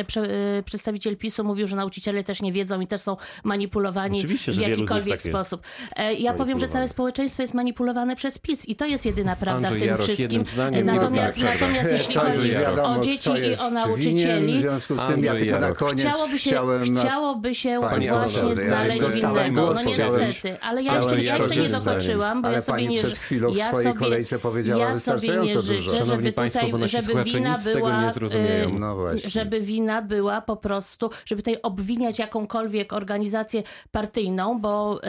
y, 0.00 0.04
prze, 0.04 0.20
y, 0.58 0.62
przedstawiciel 0.64 1.16
PiSu 1.16 1.44
mówił, 1.44 1.66
że 1.66 1.76
nauczyciele 1.76 2.24
też 2.24 2.42
nie 2.42 2.52
wiedzą 2.52 2.80
i 2.80 2.86
też 2.86 3.00
są 3.00 3.16
manipulowani 3.44 4.26
w 4.26 4.56
jakikolwiek 4.56 5.22
tak 5.22 5.22
sposób. 5.22 5.62
E, 5.96 6.14
Ja 6.14 6.32
powiem, 6.34 6.60
że 6.60 6.68
całe 6.68 6.88
społeczeństwo 6.88 7.42
jest 7.42 7.54
manipulowane 7.54 8.16
przez 8.16 8.38
PiS 8.38 8.68
i 8.68 8.76
to 8.76 8.86
jest 8.86 9.06
jedyna 9.06 9.36
prawda 9.36 9.68
Andrzej 9.68 9.76
w 9.76 9.80
tym 9.80 9.88
Jaroch, 9.88 10.04
wszystkim. 10.06 10.42
Natomiast, 10.84 11.36
przerwę. 11.38 11.54
natomiast 11.60 11.92
jeśli 11.98 12.14
chodzi 12.14 12.50
wiadomo, 12.50 13.00
o 13.00 13.00
dzieci 13.00 13.30
i 13.30 13.58
o 13.66 13.70
nauczycieli, 13.70 14.58
W 14.58 14.60
związku 14.60 14.98
z 14.98 15.06
tym 15.06 15.24
ja 15.24 15.34
tylko 15.34 15.58
na 15.58 15.72
koniec 15.72 16.00
Chciałoby 16.06 16.38
się, 16.38 16.50
chciałem... 16.50 16.96
chciałoby 16.96 17.54
się 17.54 17.78
Pani 17.80 18.08
właśnie 18.08 18.40
Ewodo, 18.40 18.60
ja 18.60 18.66
znaleźć 18.68 18.98
dostałem 19.00 19.46
innego. 19.46 19.66
głos, 19.66 19.84
No 19.84 19.90
niestety, 19.90 20.60
ale 20.60 20.82
ja 20.82 20.96
jeszcze, 20.96 21.20
ja 21.20 21.36
jeszcze 21.36 21.56
nie 21.56 21.68
dokończyłam, 21.68 22.42
bo 22.42 22.48
Ale 22.48 22.56
ja 22.56 22.62
sobie 22.62 22.78
pani 22.78 22.88
nie 22.88 22.98
przed 22.98 23.18
chwilą 23.18 23.52
w 23.52 23.56
ja 23.56 23.68
swojej 23.68 23.94
kolejce 23.94 24.38
powiedziała 24.38 24.84
ja 24.84 24.94
wystarczająco 24.94 25.62
życzę, 25.62 25.74
dużo. 25.74 25.90
Szanowni 25.90 26.16
żeby 26.26 26.32
państwo, 26.32 26.60
tutaj, 26.60 26.72
bo 26.72 26.78
nasi 26.82 26.96
żeby 26.96 27.12
słuchacze 27.12 27.30
wina 27.30 27.52
nic 27.52 27.62
z 27.62 27.64
tego 27.64 27.78
była, 27.78 28.04
nie 28.04 28.12
zrozumieją. 28.12 28.68
y, 28.68 28.72
No 28.78 28.96
właśnie. 28.96 29.30
żeby 29.30 29.60
wina 29.60 30.02
była 30.02 30.40
po 30.40 30.56
prostu, 30.56 31.10
żeby 31.24 31.42
tutaj 31.42 31.58
obwiniać 31.62 32.18
jakąkolwiek 32.18 32.92
organizację 32.92 33.62
partyjną, 33.90 34.60
bo 34.60 35.00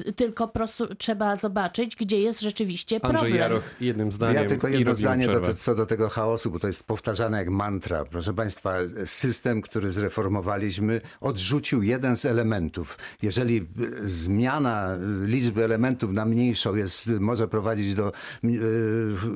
y, 0.00 0.12
tylko 0.12 0.46
po 0.48 0.52
prostu 0.52 0.94
trzeba 0.94 1.36
zobaczyć, 1.36 1.96
gdzie 1.96 2.20
jest 2.20 2.40
rzeczywiście 2.40 2.96
Andrzej 2.96 3.10
problem. 3.12 3.38
Jaroch, 3.40 3.62
jednym 3.80 4.12
zdaniem 4.12 4.42
Ja 4.42 4.48
tylko 4.48 4.68
jedno 4.68 4.94
zdanie 4.94 5.26
do, 5.28 5.54
co 5.54 5.74
do 5.74 5.86
tego 5.86 6.08
chaosu, 6.08 6.50
bo 6.50 6.58
to 6.58 6.66
jest 6.66 6.84
powtarzane 6.86 7.38
jak 7.38 7.48
mantra. 7.50 8.04
Proszę 8.04 8.34
Państwa, 8.34 8.74
system, 9.04 9.62
który 9.62 9.90
zreformowaliśmy, 9.90 11.00
odrzucił 11.20 11.82
jeden 11.82 12.16
z 12.16 12.24
elementów. 12.24 12.98
Jeżeli 13.22 13.56
y, 13.80 14.08
zmiana 14.08 14.88
liczby 15.24 15.64
elementów 15.64 16.12
na 16.12 16.24
mniejszą 16.24 16.74
jest, 16.74 17.06
może 17.20 17.48
prowadzić 17.48 17.94
do 17.94 18.12
y, 18.44 18.50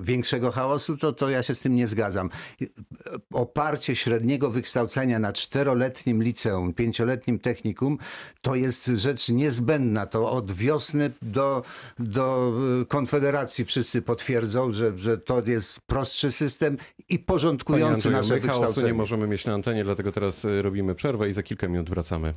większego 0.03 0.51
chaosu, 0.53 0.97
to, 0.97 1.13
to 1.13 1.31
ja 1.31 1.43
się 1.43 1.55
z 1.55 1.61
tym 1.61 1.77
nie 1.77 1.86
zgadzam. 1.89 2.31
Y, 2.63 2.69
Oparcie 3.33 3.97
średniego 3.97 4.51
wykształcenia 4.51 5.19
na 5.19 5.33
czteroletnim 5.33 6.23
liceum, 6.23 6.75
pięcioletnim 6.75 7.39
technikum, 7.39 7.99
to 8.43 8.55
jest 8.55 8.87
rzecz 8.87 9.29
niezbędna. 9.29 10.07
To 10.07 10.31
od 10.31 10.53
wiosny 10.53 11.11
do, 11.23 11.63
do 11.99 12.53
y, 12.83 12.87
Konfederacji 12.87 13.65
wszyscy 13.65 14.03
potwierdzą, 14.03 14.73
że, 14.73 14.99
że 14.99 15.19
to 15.19 15.43
jest 15.47 15.81
prostszy 15.81 16.31
system 16.31 16.77
i 17.09 17.19
Panie 17.19 17.27
porządkujący 17.27 18.09
Andrzeju, 18.09 18.17
nasze 18.17 18.35
my 18.35 18.41
chaosu 18.41 18.61
nie 18.61 18.65
wykształcenie. 18.65 18.95
możemy 18.95 19.27
mieć 19.27 19.45
na 19.45 19.55
antenie, 19.55 19.85
dlatego 19.85 20.13
teraz 20.13 20.45
y, 20.45 20.63
robimy 20.63 20.95
przerwę 20.95 21.29
i 21.29 21.33
za 21.33 21.43
kilka 21.43 21.69
minut 21.69 21.91
wracamy. 21.91 22.35